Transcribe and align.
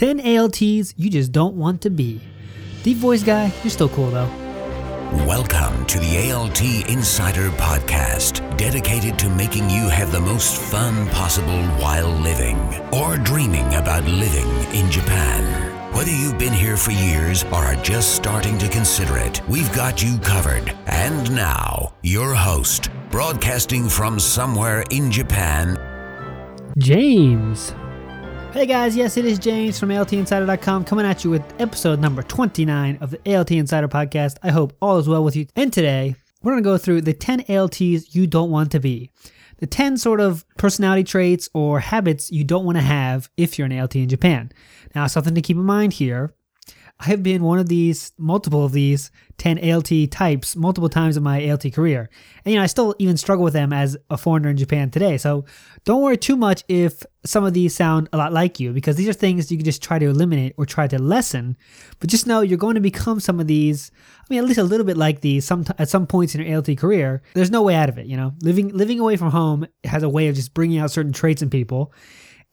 10 0.00 0.18
ALTs 0.20 0.94
you 0.96 1.10
just 1.10 1.30
don't 1.30 1.56
want 1.56 1.82
to 1.82 1.90
be. 1.90 2.22
Deep 2.82 2.96
voice 2.96 3.22
guy, 3.22 3.52
you're 3.62 3.70
still 3.70 3.90
cool 3.90 4.10
though. 4.10 4.30
Welcome 5.26 5.84
to 5.84 5.98
the 5.98 6.32
ALT 6.32 6.62
Insider 6.88 7.50
Podcast, 7.50 8.56
dedicated 8.56 9.18
to 9.18 9.28
making 9.28 9.68
you 9.68 9.90
have 9.90 10.10
the 10.10 10.18
most 10.18 10.56
fun 10.56 11.06
possible 11.08 11.62
while 11.82 12.08
living 12.08 12.56
or 12.94 13.18
dreaming 13.18 13.74
about 13.74 14.04
living 14.04 14.48
in 14.74 14.90
Japan. 14.90 15.92
Whether 15.92 16.12
you've 16.12 16.38
been 16.38 16.54
here 16.54 16.78
for 16.78 16.92
years 16.92 17.44
or 17.52 17.56
are 17.56 17.76
just 17.82 18.14
starting 18.14 18.56
to 18.56 18.70
consider 18.70 19.18
it, 19.18 19.46
we've 19.50 19.70
got 19.74 20.02
you 20.02 20.16
covered. 20.20 20.74
And 20.86 21.30
now, 21.36 21.92
your 22.02 22.32
host, 22.32 22.88
broadcasting 23.10 23.86
from 23.86 24.18
somewhere 24.18 24.82
in 24.90 25.10
Japan, 25.10 25.76
James. 26.78 27.74
Hey 28.52 28.66
guys, 28.66 28.96
yes, 28.96 29.16
it 29.16 29.24
is 29.24 29.38
James 29.38 29.78
from 29.78 29.90
ALTinsider.com 29.90 30.84
coming 30.84 31.06
at 31.06 31.22
you 31.22 31.30
with 31.30 31.60
episode 31.60 32.00
number 32.00 32.20
29 32.20 32.98
of 33.00 33.12
the 33.12 33.36
ALT 33.36 33.52
Insider 33.52 33.86
Podcast. 33.86 34.38
I 34.42 34.50
hope 34.50 34.76
all 34.82 34.98
is 34.98 35.08
well 35.08 35.22
with 35.22 35.36
you. 35.36 35.46
And 35.54 35.72
today, 35.72 36.16
we're 36.42 36.50
going 36.52 36.62
to 36.64 36.68
go 36.68 36.76
through 36.76 37.02
the 37.02 37.12
10 37.12 37.44
ALTs 37.48 38.12
you 38.12 38.26
don't 38.26 38.50
want 38.50 38.72
to 38.72 38.80
be. 38.80 39.12
The 39.58 39.68
10 39.68 39.98
sort 39.98 40.20
of 40.20 40.44
personality 40.58 41.04
traits 41.04 41.48
or 41.54 41.78
habits 41.78 42.32
you 42.32 42.42
don't 42.42 42.64
want 42.64 42.76
to 42.76 42.82
have 42.82 43.30
if 43.36 43.56
you're 43.56 43.66
an 43.66 43.78
ALT 43.78 43.94
in 43.94 44.08
Japan. 44.08 44.50
Now, 44.96 45.06
something 45.06 45.36
to 45.36 45.42
keep 45.42 45.56
in 45.56 45.62
mind 45.62 45.92
here 45.92 46.34
I 47.00 47.04
have 47.06 47.22
been 47.22 47.42
one 47.42 47.58
of 47.58 47.68
these, 47.68 48.12
multiple 48.18 48.62
of 48.62 48.72
these 48.72 49.10
10 49.38 49.70
ALT 49.72 49.90
types 50.10 50.54
multiple 50.54 50.90
times 50.90 51.16
in 51.16 51.22
my 51.22 51.50
ALT 51.50 51.64
career. 51.72 52.10
And, 52.44 52.52
you 52.52 52.58
know, 52.58 52.62
I 52.62 52.66
still 52.66 52.94
even 52.98 53.16
struggle 53.16 53.42
with 53.42 53.54
them 53.54 53.72
as 53.72 53.96
a 54.10 54.18
foreigner 54.18 54.50
in 54.50 54.58
Japan 54.58 54.90
today. 54.90 55.16
So 55.16 55.46
don't 55.86 56.02
worry 56.02 56.18
too 56.18 56.36
much 56.36 56.62
if 56.68 57.02
some 57.24 57.42
of 57.42 57.54
these 57.54 57.74
sound 57.74 58.10
a 58.12 58.18
lot 58.18 58.34
like 58.34 58.60
you, 58.60 58.74
because 58.74 58.96
these 58.96 59.08
are 59.08 59.14
things 59.14 59.50
you 59.50 59.56
can 59.56 59.64
just 59.64 59.82
try 59.82 59.98
to 59.98 60.06
eliminate 60.06 60.54
or 60.58 60.66
try 60.66 60.86
to 60.88 60.98
lessen. 60.98 61.56
But 62.00 62.10
just 62.10 62.26
know 62.26 62.42
you're 62.42 62.58
going 62.58 62.74
to 62.74 62.82
become 62.82 63.18
some 63.18 63.40
of 63.40 63.46
these, 63.46 63.90
I 64.18 64.26
mean, 64.28 64.38
at 64.40 64.44
least 64.44 64.58
a 64.58 64.64
little 64.64 64.84
bit 64.84 64.98
like 64.98 65.22
these 65.22 65.46
some, 65.46 65.64
at 65.78 65.88
some 65.88 66.06
points 66.06 66.34
in 66.34 66.42
your 66.42 66.54
ALT 66.54 66.76
career. 66.76 67.22
There's 67.32 67.50
no 67.50 67.62
way 67.62 67.76
out 67.76 67.88
of 67.88 67.96
it, 67.96 68.06
you 68.06 68.16
know? 68.18 68.34
Living, 68.42 68.68
living 68.68 69.00
away 69.00 69.16
from 69.16 69.30
home 69.30 69.66
has 69.84 70.02
a 70.02 70.08
way 70.10 70.28
of 70.28 70.36
just 70.36 70.52
bringing 70.52 70.78
out 70.78 70.90
certain 70.90 71.14
traits 71.14 71.40
in 71.40 71.48
people. 71.48 71.94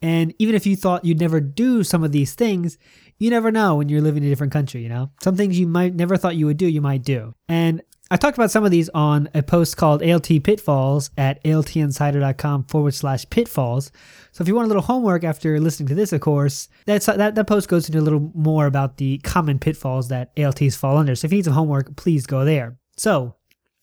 And 0.00 0.32
even 0.38 0.54
if 0.54 0.64
you 0.64 0.76
thought 0.76 1.04
you'd 1.04 1.20
never 1.20 1.40
do 1.40 1.82
some 1.82 2.04
of 2.04 2.12
these 2.12 2.34
things, 2.34 2.78
you 3.18 3.30
never 3.30 3.50
know 3.50 3.76
when 3.76 3.88
you're 3.88 4.00
living 4.00 4.22
in 4.22 4.28
a 4.28 4.32
different 4.32 4.52
country, 4.52 4.82
you 4.82 4.88
know? 4.88 5.10
Some 5.22 5.36
things 5.36 5.58
you 5.58 5.66
might 5.66 5.94
never 5.94 6.16
thought 6.16 6.36
you 6.36 6.46
would 6.46 6.56
do, 6.56 6.66
you 6.66 6.80
might 6.80 7.02
do. 7.02 7.34
And 7.48 7.82
I 8.10 8.16
talked 8.16 8.38
about 8.38 8.50
some 8.50 8.64
of 8.64 8.70
these 8.70 8.88
on 8.90 9.28
a 9.34 9.42
post 9.42 9.76
called 9.76 10.02
ALT 10.02 10.28
Pitfalls 10.42 11.10
at 11.18 11.42
altinsider.com 11.44 12.64
forward 12.64 12.94
slash 12.94 13.28
pitfalls. 13.28 13.92
So 14.32 14.40
if 14.40 14.48
you 14.48 14.54
want 14.54 14.64
a 14.64 14.68
little 14.68 14.82
homework 14.82 15.24
after 15.24 15.60
listening 15.60 15.88
to 15.88 15.94
this, 15.94 16.12
of 16.12 16.22
course, 16.22 16.68
that's, 16.86 17.04
that, 17.06 17.34
that 17.34 17.46
post 17.46 17.68
goes 17.68 17.86
into 17.86 17.98
a 17.98 18.00
little 18.00 18.32
more 18.34 18.66
about 18.66 18.96
the 18.96 19.18
common 19.18 19.58
pitfalls 19.58 20.08
that 20.08 20.32
ALTs 20.38 20.76
fall 20.76 20.96
under. 20.96 21.14
So 21.14 21.26
if 21.26 21.32
you 21.32 21.38
need 21.38 21.44
some 21.44 21.54
homework, 21.54 21.96
please 21.96 22.26
go 22.26 22.46
there. 22.46 22.78
So 22.96 23.34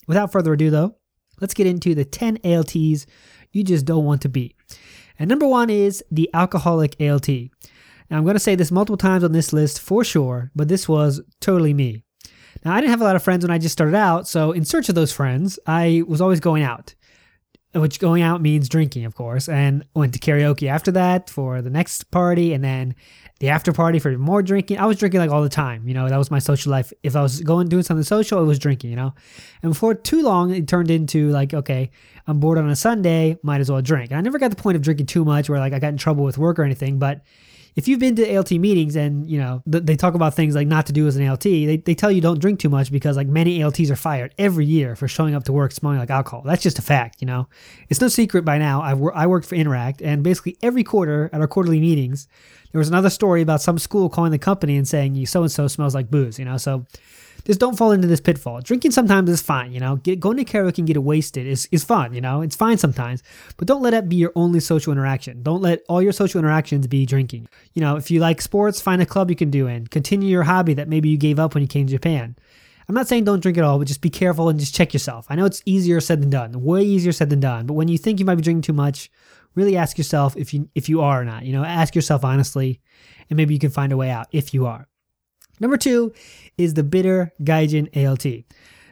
without 0.08 0.32
further 0.32 0.54
ado, 0.54 0.72
though, 0.72 0.96
let's 1.40 1.54
get 1.54 1.68
into 1.68 1.94
the 1.94 2.06
10 2.06 2.40
ALTs 2.44 3.06
you 3.56 3.64
just 3.64 3.86
don't 3.86 4.04
want 4.04 4.22
to 4.24 4.30
be. 4.30 4.54
And 5.18 5.30
number 5.30 5.48
one 5.48 5.70
is 5.70 6.04
the 6.12 6.30
alcoholic 6.34 6.96
ALT. 7.00 7.30
Now, 8.10 8.18
I'm 8.18 8.24
going 8.24 8.36
to 8.36 8.40
say 8.40 8.56
this 8.56 8.72
multiple 8.72 8.98
times 8.98 9.24
on 9.24 9.32
this 9.32 9.52
list 9.54 9.80
for 9.80 10.04
sure, 10.04 10.52
but 10.56 10.68
this 10.68 10.88
was 10.88 11.22
totally 11.42 11.74
me. 11.74 12.04
Now, 12.64 12.74
I 12.74 12.82
didn't 12.82 12.92
have 12.92 13.02
a 13.02 13.06
lot 13.06 13.16
of 13.16 13.24
friends 13.24 13.44
when 13.44 13.52
I 13.52 13.58
just 13.58 13.74
started 13.74 13.96
out, 13.96 14.28
so 14.28 14.52
in 14.52 14.66
search 14.66 14.90
of 14.90 14.96
those 14.96 15.12
friends, 15.12 15.60
I 15.68 16.04
was 16.08 16.22
always 16.22 16.40
going 16.40 16.64
out, 16.64 16.96
which 17.74 18.00
going 18.00 18.22
out 18.22 18.42
means 18.42 18.70
drinking, 18.70 19.06
of 19.06 19.16
course, 19.16 19.50
and 19.50 19.86
went 19.96 20.14
to 20.14 20.20
karaoke 20.20 20.68
after 20.68 20.92
that 20.92 21.30
for 21.30 21.62
the 21.62 21.70
next 21.70 22.10
party, 22.12 22.54
and 22.54 22.64
then 22.64 22.96
the 23.40 23.50
after 23.50 23.74
party 23.74 24.00
for 24.00 24.18
more 24.18 24.42
drinking. 24.42 24.80
I 24.80 24.86
was 24.86 24.98
drinking 24.98 25.20
like 25.20 25.30
all 25.30 25.44
the 25.44 25.50
time, 25.50 25.88
you 25.88 25.94
know, 25.94 26.08
that 26.08 26.18
was 26.18 26.32
my 26.32 26.40
social 26.40 26.72
life. 26.72 26.94
If 27.04 27.16
I 27.16 27.22
was 27.22 27.42
going 27.42 27.68
doing 27.68 27.84
something 27.84 28.04
social, 28.04 28.42
it 28.42 28.46
was 28.46 28.60
drinking, 28.60 28.92
you 28.92 28.96
know. 28.96 29.14
And 29.62 29.72
before 29.72 29.94
too 29.94 30.22
long, 30.22 30.54
it 30.56 30.68
turned 30.68 30.90
into 30.90 31.30
like, 31.32 31.54
okay, 31.54 31.92
I'm 32.28 32.40
bored 32.40 32.58
on 32.58 32.70
a 32.70 32.76
Sunday, 32.76 33.38
might 33.44 33.60
as 33.60 33.70
well 33.70 33.82
drink. 33.82 34.12
And 34.12 34.18
I 34.18 34.22
never 34.22 34.40
got 34.40 34.52
the 34.52 34.56
point 34.56 34.78
of 34.78 34.82
drinking 34.82 35.08
too 35.08 35.26
much 35.26 35.50
where 35.50 35.60
like 35.60 35.74
I 35.74 35.80
got 35.80 35.90
in 35.90 35.98
trouble 35.98 36.24
with 36.24 36.38
work 36.38 36.58
or 36.58 36.64
anything, 36.64 36.98
but 36.98 37.24
if 37.76 37.90
you've 37.90 38.00
been 38.00 38.16
to 38.16 38.36
ALT 38.36 38.52
meetings 38.52 38.96
and 38.96 39.30
you 39.30 39.38
know 39.38 39.62
they 39.66 39.98
talk 39.98 40.14
about 40.14 40.34
things 40.34 40.56
like 40.56 40.68
not 40.68 40.86
to 40.86 40.94
do 40.94 41.08
as 41.08 41.18
an 41.18 41.28
ALT, 41.28 41.42
they, 41.42 41.78
they 41.78 41.94
tell 41.94 42.10
you 42.10 42.22
don't 42.22 42.40
drink 42.40 42.60
too 42.60 42.70
much 42.70 42.92
because 42.92 43.18
like 43.18 43.28
many 43.28 43.62
ALTs 43.62 43.92
are 43.92 43.98
fired 43.98 44.34
every 44.38 44.66
year 44.66 44.96
for 44.96 45.08
showing 45.08 45.36
up 45.36 45.44
to 45.44 45.54
work 45.54 45.72
smelling 45.74 46.00
like 46.00 46.10
alcohol. 46.10 46.42
That's 46.46 46.64
just 46.64 46.80
a 46.80 46.82
fact, 46.82 47.22
you 47.22 47.28
know. 47.28 47.48
It's 47.90 48.00
no 48.00 48.08
secret 48.08 48.46
by 48.46 48.58
now. 48.58 48.82
I've 48.82 49.02
I 49.14 49.28
worked 49.28 49.48
for 49.48 49.56
Interac, 49.56 50.02
and 50.02 50.24
basically 50.24 50.58
every 50.62 50.84
quarter 50.84 51.30
at 51.34 51.42
our 51.42 51.48
quarterly 51.48 51.82
meetings, 51.82 52.28
there 52.72 52.80
was 52.80 52.88
another 52.88 53.10
story 53.10 53.42
about 53.42 53.62
some 53.62 53.78
school 53.78 54.10
calling 54.10 54.32
the 54.32 54.40
company 54.40 54.78
and 54.78 54.88
saying 54.88 55.16
you 55.16 55.26
so 55.26 55.42
and 55.42 55.52
so 55.52 55.68
smells 55.68 55.94
like 55.94 56.10
booze, 56.10 56.40
you 56.40 56.46
know. 56.46 56.58
So 56.58 56.86
just 57.46 57.60
don't 57.60 57.78
fall 57.78 57.92
into 57.92 58.08
this 58.08 58.20
pitfall. 58.20 58.62
Drinking 58.62 58.92
sometimes 58.92 59.30
is 59.30 59.42
fine, 59.42 59.72
you 59.72 59.80
know. 59.80 59.98
Get, 59.98 60.20
going 60.20 60.38
to 60.38 60.46
karaoke 60.46 60.80
and 60.80 60.88
get 60.88 61.02
wasted 61.02 61.46
is, 61.46 61.68
is 61.72 61.84
fun, 61.84 62.14
you 62.14 62.22
know. 62.22 62.42
It's 62.42 62.56
fine 62.56 62.78
sometimes, 62.78 63.24
but 63.58 63.68
don't 63.68 63.82
let 63.82 63.92
that 63.92 64.10
be 64.10 64.16
your 64.16 64.32
only 64.36 64.60
social 64.60 64.92
interaction. 64.92 65.44
Don't 65.44 65.62
let 65.62 65.84
all 65.88 66.02
your 66.02 66.12
social 66.12 66.40
interactions 66.40 66.88
be 66.88 67.06
drinking. 67.06 67.48
You 67.74 67.82
know, 67.82 67.96
if 67.96 68.10
you 68.10 68.20
like 68.20 68.42
sports, 68.42 68.82
find 68.82 69.02
a 69.02 69.06
club 69.06 69.30
you 69.30 69.36
can 69.36 69.52
do 69.52 69.68
in. 69.68 69.88
Continue 69.88 70.30
your 70.30 70.44
hobby 70.44 70.74
that 70.74 70.90
maybe 70.90 71.10
you 71.10 71.18
gave 71.18 71.40
up 71.40 71.54
when 71.54 71.62
you 71.62 71.68
came 71.68 71.86
to 71.88 71.94
Japan. 71.94 72.36
I'm 72.88 72.96
not 72.96 73.08
saying 73.08 73.24
don't 73.24 73.40
drink 73.40 73.58
at 73.58 73.64
all, 73.64 73.80
but 73.80 73.88
just 73.88 74.02
be 74.02 74.10
careful 74.10 74.50
and 74.50 74.60
just 74.60 74.76
check 74.76 74.94
yourself. 74.94 75.26
I 75.30 75.36
know 75.36 75.46
it's 75.46 75.62
easier 75.66 76.00
said 76.02 76.22
than 76.22 76.30
done, 76.30 76.64
way 76.64 76.84
easier 76.84 77.12
said 77.12 77.30
than 77.30 77.40
done. 77.40 77.66
But 77.66 77.74
when 77.74 77.88
you 77.88 77.98
think 77.98 78.20
you 78.20 78.26
might 78.26 78.36
be 78.36 78.44
drinking 78.44 78.62
too 78.62 78.74
much, 78.74 79.10
really 79.56 79.78
ask 79.78 79.98
yourself 79.98 80.38
if 80.38 80.54
you 80.54 80.70
if 80.76 80.88
you 80.90 81.02
are 81.02 81.22
or 81.22 81.26
not. 81.26 81.46
You 81.46 81.54
know, 81.54 81.64
ask 81.64 81.96
yourself 81.96 82.24
honestly, 82.24 82.82
and 83.30 83.38
maybe 83.38 83.54
you 83.54 83.60
can 83.60 83.72
find 83.72 83.92
a 83.92 83.98
way 83.98 84.10
out 84.12 84.28
if 84.32 84.54
you 84.54 84.68
are. 84.68 84.88
Number 85.60 85.78
two 85.78 86.14
is 86.58 86.74
the 86.74 86.84
bitter 86.84 87.34
Gaijin 87.42 87.90
ALT. 87.96 88.46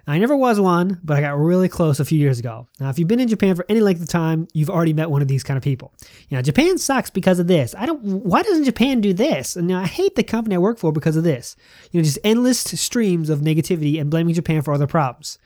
I 0.06 0.18
never 0.18 0.36
was 0.36 0.60
one, 0.60 1.00
but 1.02 1.16
I 1.16 1.22
got 1.22 1.40
really 1.40 1.70
close 1.70 2.02
a 2.02 2.06
few 2.06 2.20
years 2.20 2.38
ago. 2.38 2.68
Now, 2.78 2.90
if 2.90 3.00
you've 3.00 3.08
been 3.08 3.22
in 3.22 3.30
Japan 3.30 3.56
for 3.56 3.66
any 3.70 3.80
length 3.80 4.02
of 4.02 4.10
time, 4.10 4.50
you've 4.54 4.70
already 4.70 4.92
met 4.92 5.10
one 5.10 5.22
of 5.22 5.30
these 5.30 5.44
kind 5.44 5.58
of 5.58 5.64
people. 5.64 5.94
You 6.28 6.36
know, 6.36 6.42
Japan 6.42 6.78
sucks 6.78 7.10
because 7.10 7.40
of 7.40 7.48
this. 7.48 7.74
I 7.78 7.86
don't. 7.86 8.04
Why 8.04 8.42
doesn't 8.44 8.66
Japan 8.66 9.00
do 9.00 9.14
this? 9.14 9.56
And 9.56 9.70
you 9.70 9.76
know, 9.78 9.82
I 9.82 9.86
hate 9.86 10.16
the 10.16 10.24
company 10.24 10.56
I 10.56 10.60
work 10.60 10.78
for 10.78 10.92
because 10.92 11.16
of 11.16 11.24
this. 11.24 11.56
You 11.92 12.00
know, 12.02 12.04
just 12.04 12.20
endless 12.26 12.60
streams 12.60 13.30
of 13.30 13.40
negativity 13.40 14.00
and 14.00 14.10
blaming 14.10 14.36
Japan 14.36 14.62
for 14.62 14.74
other 14.74 14.88
problems. 14.88 15.38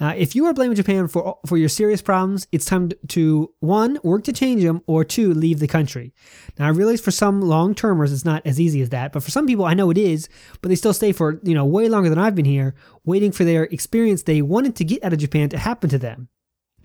Uh, 0.00 0.14
if 0.16 0.34
you 0.34 0.46
are 0.46 0.54
blaming 0.54 0.74
Japan 0.74 1.06
for 1.06 1.38
for 1.46 1.56
your 1.56 1.68
serious 1.68 2.02
problems, 2.02 2.46
it's 2.50 2.64
time 2.64 2.90
to 3.08 3.52
one 3.60 3.98
work 4.02 4.24
to 4.24 4.32
change 4.32 4.62
them, 4.62 4.82
or 4.86 5.04
two 5.04 5.32
leave 5.34 5.58
the 5.58 5.68
country. 5.68 6.12
Now 6.58 6.66
I 6.66 6.70
realize 6.70 7.00
for 7.00 7.10
some 7.10 7.40
long 7.40 7.74
termers 7.74 8.12
it's 8.12 8.24
not 8.24 8.44
as 8.46 8.60
easy 8.60 8.80
as 8.80 8.90
that, 8.90 9.12
but 9.12 9.22
for 9.22 9.30
some 9.30 9.46
people 9.46 9.64
I 9.64 9.74
know 9.74 9.90
it 9.90 9.98
is. 9.98 10.28
But 10.60 10.68
they 10.68 10.74
still 10.74 10.94
stay 10.94 11.12
for 11.12 11.40
you 11.42 11.54
know 11.54 11.64
way 11.64 11.88
longer 11.88 12.08
than 12.08 12.18
I've 12.18 12.34
been 12.34 12.44
here, 12.44 12.74
waiting 13.04 13.32
for 13.32 13.44
their 13.44 13.64
experience 13.64 14.22
they 14.22 14.42
wanted 14.42 14.76
to 14.76 14.84
get 14.84 15.04
out 15.04 15.12
of 15.12 15.18
Japan 15.18 15.48
to 15.50 15.58
happen 15.58 15.90
to 15.90 15.98
them. 15.98 16.28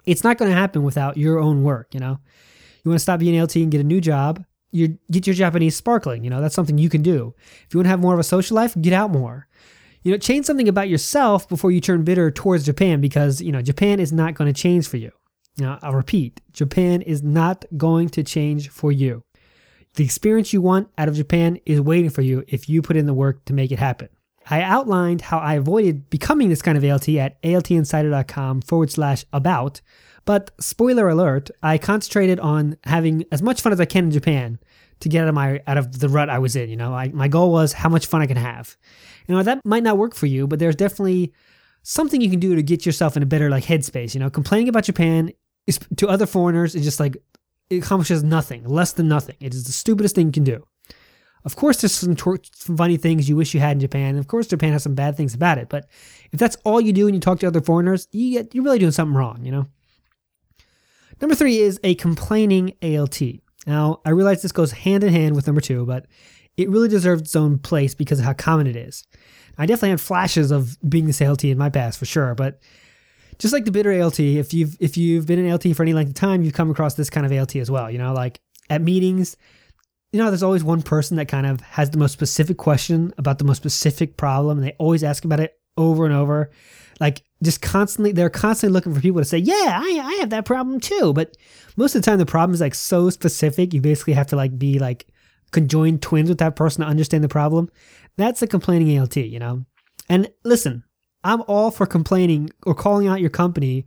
It's 0.06 0.24
not 0.24 0.38
going 0.38 0.52
to 0.52 0.58
happen 0.58 0.84
without 0.84 1.18
your 1.18 1.40
own 1.40 1.64
work. 1.64 1.94
You 1.94 2.00
know, 2.00 2.20
you 2.84 2.92
want 2.92 2.98
to 2.98 3.04
stop 3.04 3.20
being 3.20 3.42
LT 3.42 3.56
and 3.58 3.72
get 3.72 3.82
a 3.82 3.86
new 3.86 4.02
job. 4.02 4.44
You 4.72 4.98
get 5.10 5.26
your 5.26 5.34
Japanese 5.34 5.76
sparkling. 5.76 6.24
You 6.24 6.30
know 6.30 6.42
that's 6.42 6.56
something 6.56 6.78
you 6.78 6.90
can 6.90 7.02
do. 7.02 7.34
If 7.66 7.74
you 7.74 7.80
want 7.80 7.86
to 7.86 7.90
have 7.90 8.02
more 8.02 8.14
of 8.14 8.20
a 8.20 8.24
social 8.24 8.56
life, 8.56 8.76
get 8.80 8.94
out 8.94 9.12
more 9.12 9.48
you 10.08 10.14
know, 10.14 10.18
change 10.18 10.46
something 10.46 10.70
about 10.70 10.88
yourself 10.88 11.50
before 11.50 11.70
you 11.70 11.82
turn 11.82 12.06
bitter 12.06 12.32
towards 12.32 12.66
Japan 12.66 13.02
because, 13.02 13.42
you 13.42 13.52
know, 13.52 13.62
Japan 13.62 14.00
is 14.00 14.14
not 14.14 14.36
going 14.36 14.52
to 14.52 14.58
change 14.58 14.88
for 14.88 14.96
you. 14.96 15.12
Now, 15.58 15.80
I'll 15.82 15.92
repeat 15.92 16.40
Japan 16.54 17.02
is 17.02 17.22
not 17.22 17.66
going 17.76 18.08
to 18.12 18.24
change 18.24 18.70
for 18.70 18.90
you. 18.90 19.26
The 19.96 20.06
experience 20.06 20.54
you 20.54 20.62
want 20.62 20.88
out 20.98 21.10
of 21.10 21.16
Japan 21.16 21.60
is 21.66 21.82
waiting 21.82 22.10
for 22.10 22.22
you 22.22 22.46
if 22.48 22.70
you 22.70 22.82
put 22.82 22.96
in 22.96 23.06
the 23.06 23.14
work 23.14 23.44
to 23.46 23.54
make 23.54 23.70
it 23.70 23.80
happen. 23.80 24.08
I 24.50 24.62
outlined 24.62 25.24
how 25.24 25.40
I 25.40 25.56
avoided 25.56 26.10
becoming 26.10 26.48
this 26.48 26.62
kind 26.62 26.78
of 26.78 26.90
ALT 26.90 27.10
at 27.10 27.42
altinsider.com 27.42 28.62
forward 28.62 28.90
slash 28.90 29.26
about, 29.34 29.82
but 30.24 30.52
spoiler 30.58 31.10
alert, 31.10 31.52
I 31.62 31.78
concentrated 31.78 32.40
on 32.40 32.78
having 32.86 33.26
as 33.30 33.42
much 33.42 33.62
fun 33.62 33.74
as 33.74 33.82
I 33.82 33.86
can 33.86 34.06
in 34.06 34.12
Japan 34.12 34.60
to 35.00 35.10
get 35.10 35.24
out 35.24 35.30
of 35.30 35.36
my 35.36 35.62
out 35.68 35.78
of 35.78 36.00
the 36.00 36.10
rut 36.10 36.30
I 36.30 36.40
was 36.40 36.56
in. 36.56 36.70
You 36.70 36.76
know, 36.76 36.94
I, 36.94 37.10
my 37.10 37.28
goal 37.28 37.52
was 37.52 37.74
how 37.74 37.90
much 37.90 38.08
fun 38.08 38.22
I 38.22 38.28
can 38.28 38.38
have. 38.38 38.78
You 39.28 39.36
know, 39.36 39.44
that 39.44 39.66
might 39.66 39.84
not 39.84 39.98
work 39.98 40.16
for 40.16 40.26
you, 40.26 40.48
but 40.48 40.60
there's 40.60 40.76
definitely 40.76 41.34
something 41.84 42.22
you 42.22 42.30
can 42.30 42.40
do 42.40 42.56
to 42.56 42.64
get 42.64 42.86
yourself 42.86 43.16
in 43.16 43.24
a 43.24 43.26
better 43.28 43.50
like 43.50 43.66
headspace. 43.66 44.14
You 44.14 44.20
know, 44.20 44.30
complaining 44.30 44.70
about 44.70 44.86
Japan 44.86 45.32
is 45.66 45.80
to 45.98 46.08
other 46.08 46.26
foreigners 46.26 46.76
is 46.76 46.84
just 46.84 47.00
like 47.00 47.18
it 47.70 47.84
accomplishes 47.84 48.24
nothing, 48.24 48.64
less 48.66 48.94
than 48.94 49.08
nothing. 49.08 49.36
It 49.40 49.54
is 49.54 49.66
the 49.66 49.72
stupidest 49.72 50.16
thing 50.16 50.28
you 50.28 50.32
can 50.32 50.44
do. 50.44 50.66
Of 51.44 51.56
course, 51.56 51.82
there's 51.82 51.94
some, 51.94 52.16
tor- 52.16 52.40
some 52.54 52.76
funny 52.76 52.98
things 52.98 53.30
you 53.30 53.36
wish 53.36 53.54
you 53.54 53.60
had 53.60 53.74
in 53.78 53.80
Japan. 53.80 54.18
Of 54.18 54.28
course, 54.28 54.48
Japan 54.48 54.74
has 54.74 54.84
some 54.84 54.96
bad 54.96 55.16
things 55.16 55.34
about 55.34 55.58
it. 55.58 55.70
But 55.70 55.88
if 56.32 56.40
that's 56.40 56.58
all 56.66 56.82
you 56.82 56.92
do 56.92 57.06
when 57.06 57.14
you 57.14 57.20
talk 57.20 57.40
to 57.40 57.48
other 57.48 57.62
foreigners, 57.62 58.08
you 58.12 58.34
get, 58.34 58.54
you're 58.54 58.64
really 58.64 58.80
doing 58.80 58.92
something 58.92 59.16
wrong, 59.16 59.46
you 59.46 59.52
know? 59.52 59.68
Number 61.22 61.36
three 61.36 61.60
is 61.60 61.80
a 61.84 61.96
complaining 61.96 62.74
ALT. 62.82 63.22
Now, 63.68 64.00
I 64.06 64.12
realize 64.12 64.42
this 64.42 64.52
goes 64.52 64.72
hand 64.72 65.04
in 65.04 65.14
hand 65.14 65.36
with 65.36 65.46
number 65.46 65.62
two, 65.62 65.86
but 65.86 66.08
it 66.56 66.70
really 66.70 66.88
deserves 66.88 67.22
its 67.22 67.36
own 67.36 67.60
place 67.60 67.94
because 67.94 68.20
of 68.20 68.26
how 68.26 68.34
common 68.34 68.66
it 68.66 68.76
is. 68.76 69.04
I 69.58 69.66
definitely 69.66 69.90
had 69.90 70.02
flashes 70.02 70.50
of 70.52 70.78
being 70.88 71.06
this 71.06 71.22
ALT 71.22 71.44
in 71.44 71.58
my 71.58 71.70
past 71.70 72.00
for 72.00 72.06
sure, 72.06 72.34
but 72.34 72.60
just 73.40 73.54
like 73.54 73.66
the 73.66 73.72
bitter 73.72 73.92
ALT, 74.02 74.20
if 74.20 74.54
you've 74.54 74.78
if 74.80 74.98
you've 74.98 75.28
been 75.28 75.40
an 75.40 75.52
ALT 75.52 75.76
for 75.76 75.84
any 75.84 75.94
length 75.94 76.10
of 76.10 76.16
time, 76.16 76.42
you've 76.44 76.54
come 76.54 76.72
across 76.72 76.96
this 76.96 77.10
kind 77.10 77.26
of 77.26 77.32
ALT 77.32 77.56
as 77.58 77.70
well. 77.70 77.92
You 77.92 77.98
know, 77.98 78.14
like 78.14 78.40
at 78.70 78.82
meetings, 78.82 79.38
you 80.12 80.20
know, 80.20 80.30
there's 80.32 80.44
always 80.44 80.64
one 80.64 80.82
person 80.82 81.18
that 81.18 81.28
kind 81.28 81.46
of 81.46 81.62
has 81.62 81.90
the 81.92 81.98
most 81.98 82.14
specific 82.14 82.58
question 82.58 83.14
about 83.18 83.38
the 83.38 83.44
most 83.44 83.58
specific 83.58 84.18
problem, 84.18 84.58
and 84.58 84.68
they 84.68 84.76
always 84.80 85.04
ask 85.04 85.26
about 85.26 85.40
it 85.40 85.60
over 85.76 86.06
and 86.06 86.14
over. 86.14 86.50
Like, 87.00 87.24
just 87.44 87.62
constantly, 87.62 88.12
they're 88.12 88.30
constantly 88.30 88.74
looking 88.74 88.94
for 88.94 89.02
people 89.02 89.22
to 89.22 89.26
say, 89.26 89.38
Yeah, 89.38 89.80
I, 89.82 90.02
I 90.04 90.14
have 90.20 90.32
that 90.32 90.46
problem 90.46 90.80
too. 90.80 91.14
But 91.14 91.38
most 91.76 91.96
of 91.96 92.02
the 92.02 92.06
time, 92.06 92.18
the 92.18 92.26
problem 92.26 92.54
is 92.54 92.62
like 92.62 92.76
so 92.76 93.10
specific, 93.10 93.74
you 93.74 93.82
basically 93.82 94.14
have 94.14 94.28
to 94.28 94.36
like 94.36 94.58
be 94.58 94.80
like 94.80 95.08
conjoined 95.52 96.02
twins 96.02 96.30
with 96.30 96.40
that 96.40 96.56
person 96.56 96.82
to 96.82 96.88
understand 96.88 97.24
the 97.24 97.30
problem. 97.30 97.70
That's 98.18 98.42
a 98.42 98.48
complaining 98.48 99.00
ALT, 99.00 99.16
you 99.18 99.40
know? 99.40 99.64
And 100.10 100.32
listen, 100.44 100.84
I'm 101.24 101.44
all 101.48 101.72
for 101.72 101.86
complaining 101.86 102.50
or 102.66 102.74
calling 102.74 103.08
out 103.08 103.22
your 103.22 103.30
company 103.30 103.86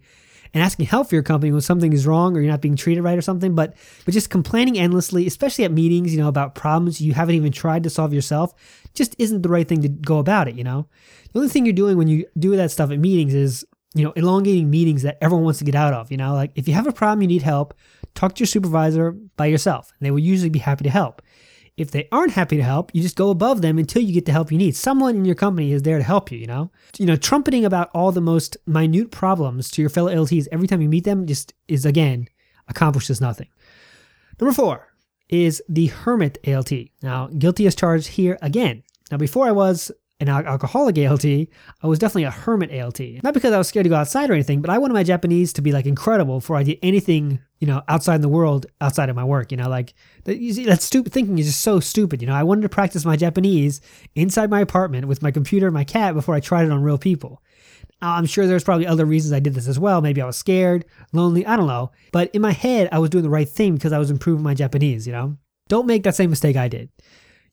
and 0.52 0.62
asking 0.62 0.86
help 0.86 1.08
for 1.08 1.14
your 1.14 1.22
company 1.22 1.52
when 1.52 1.60
something 1.60 1.92
is 1.92 2.06
wrong 2.06 2.36
or 2.36 2.40
you're 2.40 2.50
not 2.50 2.60
being 2.60 2.76
treated 2.76 3.02
right 3.02 3.16
or 3.16 3.22
something. 3.22 3.54
But 3.54 3.74
but 4.04 4.14
just 4.14 4.30
complaining 4.30 4.78
endlessly, 4.78 5.26
especially 5.26 5.64
at 5.64 5.72
meetings, 5.72 6.12
you 6.12 6.20
know, 6.20 6.28
about 6.28 6.54
problems 6.54 7.00
you 7.00 7.14
haven't 7.14 7.34
even 7.34 7.52
tried 7.52 7.84
to 7.84 7.90
solve 7.90 8.12
yourself, 8.12 8.54
just 8.94 9.14
isn't 9.18 9.42
the 9.42 9.48
right 9.48 9.68
thing 9.68 9.82
to 9.82 9.88
go 9.88 10.18
about 10.18 10.48
it. 10.48 10.56
You 10.56 10.64
know, 10.64 10.86
the 11.32 11.38
only 11.38 11.48
thing 11.48 11.66
you're 11.66 11.72
doing 11.72 11.96
when 11.96 12.08
you 12.08 12.26
do 12.38 12.56
that 12.56 12.70
stuff 12.70 12.90
at 12.90 12.98
meetings 12.98 13.34
is 13.34 13.64
you 13.94 14.04
know 14.04 14.12
elongating 14.12 14.70
meetings 14.70 15.02
that 15.02 15.18
everyone 15.20 15.44
wants 15.44 15.58
to 15.60 15.64
get 15.64 15.74
out 15.74 15.94
of. 15.94 16.10
You 16.10 16.16
know, 16.16 16.34
like 16.34 16.52
if 16.54 16.66
you 16.68 16.74
have 16.74 16.86
a 16.86 16.92
problem, 16.92 17.22
you 17.22 17.28
need 17.28 17.42
help, 17.42 17.74
talk 18.14 18.34
to 18.34 18.40
your 18.40 18.46
supervisor 18.46 19.12
by 19.36 19.46
yourself, 19.46 19.92
and 19.98 20.06
they 20.06 20.10
will 20.10 20.18
usually 20.18 20.50
be 20.50 20.58
happy 20.58 20.84
to 20.84 20.90
help. 20.90 21.22
If 21.80 21.92
they 21.92 22.08
aren't 22.12 22.32
happy 22.32 22.58
to 22.58 22.62
help, 22.62 22.94
you 22.94 23.00
just 23.00 23.16
go 23.16 23.30
above 23.30 23.62
them 23.62 23.78
until 23.78 24.02
you 24.02 24.12
get 24.12 24.26
the 24.26 24.32
help 24.32 24.52
you 24.52 24.58
need. 24.58 24.76
Someone 24.76 25.16
in 25.16 25.24
your 25.24 25.34
company 25.34 25.72
is 25.72 25.80
there 25.80 25.96
to 25.96 26.04
help 26.04 26.30
you, 26.30 26.36
you 26.36 26.46
know? 26.46 26.70
You 26.98 27.06
know, 27.06 27.16
trumpeting 27.16 27.64
about 27.64 27.88
all 27.94 28.12
the 28.12 28.20
most 28.20 28.58
minute 28.66 29.10
problems 29.10 29.70
to 29.70 29.80
your 29.80 29.88
fellow 29.88 30.14
ALTs 30.14 30.46
every 30.52 30.68
time 30.68 30.82
you 30.82 30.90
meet 30.90 31.04
them 31.04 31.26
just 31.26 31.54
is, 31.68 31.86
again, 31.86 32.28
accomplishes 32.68 33.18
nothing. 33.18 33.48
Number 34.38 34.52
four 34.52 34.92
is 35.30 35.62
the 35.70 35.86
hermit 35.86 36.36
ALT. 36.46 36.70
Now, 37.00 37.28
guilty 37.28 37.66
as 37.66 37.74
charged 37.74 38.08
here 38.08 38.36
again. 38.42 38.82
Now, 39.10 39.16
before 39.16 39.48
I 39.48 39.52
was 39.52 39.90
an 40.20 40.28
alcoholic 40.28 40.98
ALT, 40.98 41.24
I 41.24 41.48
was 41.86 41.98
definitely 41.98 42.24
a 42.24 42.30
hermit 42.30 42.70
ALT. 42.72 43.00
Not 43.22 43.34
because 43.34 43.52
I 43.52 43.58
was 43.58 43.68
scared 43.68 43.84
to 43.84 43.90
go 43.90 43.96
outside 43.96 44.30
or 44.30 44.34
anything, 44.34 44.60
but 44.60 44.70
I 44.70 44.78
wanted 44.78 44.94
my 44.94 45.02
Japanese 45.02 45.52
to 45.54 45.62
be 45.62 45.72
like 45.72 45.86
incredible 45.86 46.38
before 46.40 46.56
I 46.56 46.62
did 46.62 46.78
anything 46.82 47.40
you 47.60 47.66
know, 47.66 47.82
outside 47.88 48.16
in 48.16 48.20
the 48.22 48.28
world, 48.28 48.66
outside 48.80 49.10
of 49.10 49.16
my 49.16 49.24
work. 49.24 49.50
You 49.50 49.58
know, 49.58 49.68
like 49.68 49.94
that, 50.24 50.38
that 50.66 50.82
stupid 50.82 51.12
thinking 51.12 51.38
is 51.38 51.46
just 51.46 51.60
so 51.60 51.78
stupid. 51.78 52.22
You 52.22 52.28
know, 52.28 52.34
I 52.34 52.42
wanted 52.42 52.62
to 52.62 52.68
practice 52.70 53.04
my 53.04 53.16
Japanese 53.16 53.80
inside 54.14 54.50
my 54.50 54.60
apartment 54.60 55.06
with 55.06 55.22
my 55.22 55.30
computer 55.30 55.66
and 55.66 55.74
my 55.74 55.84
cat 55.84 56.14
before 56.14 56.34
I 56.34 56.40
tried 56.40 56.64
it 56.64 56.72
on 56.72 56.82
real 56.82 56.98
people. 56.98 57.42
I'm 58.02 58.24
sure 58.24 58.46
there's 58.46 58.64
probably 58.64 58.86
other 58.86 59.04
reasons 59.04 59.34
I 59.34 59.40
did 59.40 59.54
this 59.54 59.68
as 59.68 59.78
well. 59.78 60.00
Maybe 60.00 60.22
I 60.22 60.26
was 60.26 60.38
scared, 60.38 60.86
lonely, 61.12 61.44
I 61.44 61.56
don't 61.56 61.66
know. 61.66 61.92
But 62.12 62.30
in 62.34 62.40
my 62.40 62.52
head, 62.52 62.88
I 62.92 62.98
was 62.98 63.10
doing 63.10 63.24
the 63.24 63.30
right 63.30 63.48
thing 63.48 63.74
because 63.74 63.92
I 63.92 63.98
was 63.98 64.10
improving 64.10 64.42
my 64.42 64.54
Japanese, 64.54 65.06
you 65.06 65.12
know? 65.12 65.36
Don't 65.68 65.86
make 65.86 66.02
that 66.04 66.16
same 66.16 66.30
mistake 66.30 66.56
I 66.56 66.68
did. 66.68 66.88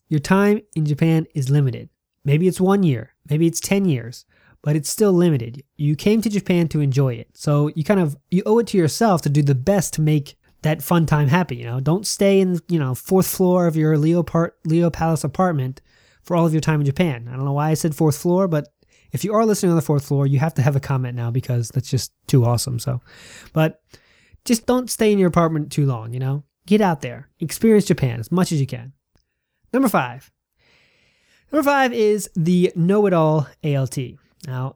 Your 0.08 0.22
time 0.22 0.62
in 0.74 0.86
Japan 0.86 1.28
is 1.36 1.50
limited. 1.50 1.90
Maybe 2.28 2.48
it's 2.48 2.62
one 2.62 2.84
year, 2.84 3.16
maybe 3.28 3.48
it's 3.48 3.60
10 3.60 3.86
years 3.86 4.26
but 4.64 4.76
it's 4.76 4.90
still 4.90 5.14
limited. 5.14 5.64
You 5.78 5.96
came 5.96 6.22
to 6.22 6.30
Japan 6.30 6.68
to 6.70 6.82
enjoy 6.82 7.14
it. 7.14 7.30
So 7.34 7.72
you 7.76 7.86
kind 7.86 8.02
of 8.02 8.18
you 8.32 8.44
owe 8.46 8.60
it 8.60 8.68
to 8.68 8.78
yourself 8.78 9.22
to 9.22 9.30
do 9.30 9.42
the 9.42 9.56
best 9.56 9.94
to 9.94 10.02
make 10.02 10.36
that 10.64 10.82
fun 10.82 11.06
time 11.06 11.28
happen, 11.28 11.58
you 11.58 11.64
know. 11.64 11.80
Don't 11.80 12.06
stay 12.06 12.40
in, 12.42 12.60
you 12.68 12.80
know, 12.80 12.96
fourth 12.96 13.28
floor 13.28 13.68
of 13.68 13.76
your 13.76 13.98
Leo 13.98 14.24
part 14.24 14.58
Leo 14.66 14.90
Palace 14.90 15.24
apartment 15.24 15.82
for 16.24 16.36
all 16.36 16.46
of 16.46 16.54
your 16.54 16.62
time 16.62 16.82
in 16.82 16.86
Japan. 16.86 17.30
I 17.30 17.36
don't 17.36 17.46
know 17.46 17.54
why 17.54 17.70
I 17.70 17.76
said 17.76 17.96
fourth 17.96 18.18
floor, 18.18 18.48
but 18.48 18.68
if 19.14 19.24
you 19.24 19.34
are 19.34 19.46
listening 19.46 19.70
on 19.70 19.78
the 19.78 19.82
fourth 19.82 20.06
floor, 20.06 20.28
you 20.28 20.40
have 20.40 20.56
to 20.56 20.62
have 20.62 20.76
a 20.76 20.82
comment 20.82 21.16
now 21.16 21.32
because 21.32 21.70
that's 21.70 21.90
just 21.90 22.12
too 22.28 22.44
awesome. 22.44 22.80
So, 22.80 23.02
but 23.54 23.82
just 24.44 24.66
don't 24.66 24.90
stay 24.90 25.14
in 25.14 25.20
your 25.20 25.30
apartment 25.30 25.72
too 25.72 25.86
long, 25.86 26.14
you 26.14 26.20
know? 26.20 26.44
Get 26.66 26.82
out 26.82 27.00
there, 27.00 27.30
experience 27.40 27.86
Japan 27.86 28.20
as 28.20 28.34
much 28.34 28.52
as 28.52 28.60
you 28.60 28.68
can. 28.68 28.92
Number 29.72 29.88
five. 29.88 30.30
Number 31.52 31.64
five 31.64 31.94
is 31.94 32.30
the 32.36 32.72
know 32.76 33.06
it 33.06 33.14
all 33.14 33.48
ALT. 33.64 33.98
Now, 34.46 34.76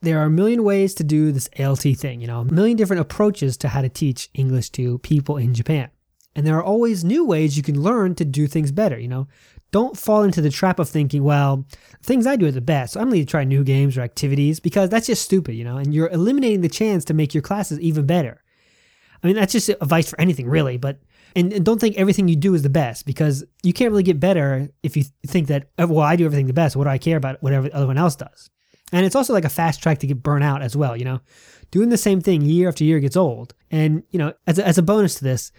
there 0.00 0.18
are 0.20 0.26
a 0.26 0.30
million 0.30 0.62
ways 0.62 0.94
to 0.94 1.04
do 1.04 1.32
this 1.32 1.48
ALT 1.58 1.80
thing, 1.80 2.20
you 2.20 2.28
know, 2.28 2.40
a 2.40 2.44
million 2.44 2.76
different 2.76 3.00
approaches 3.00 3.56
to 3.58 3.68
how 3.68 3.82
to 3.82 3.88
teach 3.88 4.30
English 4.34 4.70
to 4.70 4.98
people 4.98 5.36
in 5.36 5.54
Japan. 5.54 5.90
And 6.36 6.46
there 6.46 6.56
are 6.56 6.62
always 6.62 7.02
new 7.02 7.24
ways 7.24 7.56
you 7.56 7.64
can 7.64 7.82
learn 7.82 8.14
to 8.14 8.24
do 8.24 8.46
things 8.46 8.70
better, 8.70 8.98
you 8.98 9.08
know. 9.08 9.26
Don't 9.72 9.98
fall 9.98 10.22
into 10.22 10.40
the 10.40 10.50
trap 10.50 10.78
of 10.78 10.88
thinking, 10.88 11.24
well, 11.24 11.66
things 12.02 12.26
I 12.26 12.36
do 12.36 12.46
are 12.46 12.52
the 12.52 12.60
best, 12.60 12.92
so 12.92 13.00
I'm 13.00 13.10
going 13.10 13.20
to 13.20 13.30
try 13.30 13.44
new 13.44 13.64
games 13.64 13.98
or 13.98 14.02
activities 14.02 14.60
because 14.60 14.88
that's 14.88 15.08
just 15.08 15.22
stupid, 15.22 15.56
you 15.56 15.64
know, 15.64 15.76
and 15.78 15.92
you're 15.92 16.08
eliminating 16.08 16.60
the 16.60 16.68
chance 16.68 17.04
to 17.06 17.14
make 17.14 17.34
your 17.34 17.42
classes 17.42 17.80
even 17.80 18.06
better. 18.06 18.42
I 19.22 19.26
mean, 19.26 19.36
that's 19.36 19.52
just 19.52 19.68
advice 19.68 20.08
for 20.08 20.20
anything, 20.20 20.48
really, 20.48 20.76
but 20.76 21.00
and, 21.36 21.52
and, 21.52 21.64
don't 21.64 21.80
think 21.80 21.96
everything 21.96 22.28
you 22.28 22.36
do 22.36 22.54
is 22.54 22.62
the 22.62 22.70
best 22.70 23.06
because 23.06 23.44
you 23.62 23.72
can't 23.72 23.90
really 23.90 24.02
get 24.02 24.18
better 24.18 24.68
if 24.82 24.96
you 24.96 25.04
think 25.26 25.48
that 25.48 25.70
oh, 25.78 25.86
well 25.86 26.04
i 26.04 26.16
do 26.16 26.24
everything 26.24 26.46
the 26.46 26.52
best 26.52 26.76
what 26.76 26.84
do 26.84 26.90
i 26.90 26.98
care 26.98 27.16
about 27.16 27.42
whatever 27.42 27.68
everyone 27.72 27.98
else 27.98 28.16
does 28.16 28.50
and 28.92 29.04
it's 29.04 29.16
also 29.16 29.32
like 29.32 29.44
a 29.44 29.50
fast 29.50 29.82
track 29.82 29.98
to 29.98 30.06
get 30.06 30.22
burnt 30.22 30.44
out 30.44 30.62
as 30.62 30.76
well, 30.76 30.96
you 30.96 31.04
know? 31.04 31.20
Doing 31.70 31.90
the 31.90 31.98
same 31.98 32.20
thing 32.20 32.42
year 32.42 32.68
after 32.68 32.84
year 32.84 33.00
gets 33.00 33.16
old. 33.16 33.54
And, 33.70 34.02
you 34.10 34.18
know, 34.18 34.32
as 34.46 34.58
a, 34.58 34.66
as 34.66 34.78
a 34.78 34.82
bonus 34.82 35.16
to 35.16 35.24
this, 35.24 35.52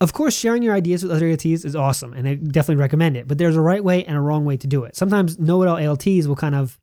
of 0.00 0.12
course, 0.12 0.36
sharing 0.36 0.62
your 0.62 0.74
ideas 0.74 1.02
with 1.02 1.12
other 1.12 1.28
ALTs 1.28 1.64
is 1.64 1.76
awesome, 1.76 2.12
and 2.12 2.26
I 2.26 2.34
definitely 2.34 2.80
recommend 2.80 3.16
it. 3.16 3.28
But 3.28 3.38
there's 3.38 3.56
a 3.56 3.60
right 3.60 3.82
way 3.82 4.04
and 4.04 4.16
a 4.16 4.20
wrong 4.20 4.44
way 4.44 4.56
to 4.56 4.66
do 4.66 4.82
it. 4.84 4.96
Sometimes 4.96 5.38
know-it-all 5.38 5.78
ALTs 5.78 6.26
will 6.26 6.34
kind 6.34 6.56
of, 6.56 6.78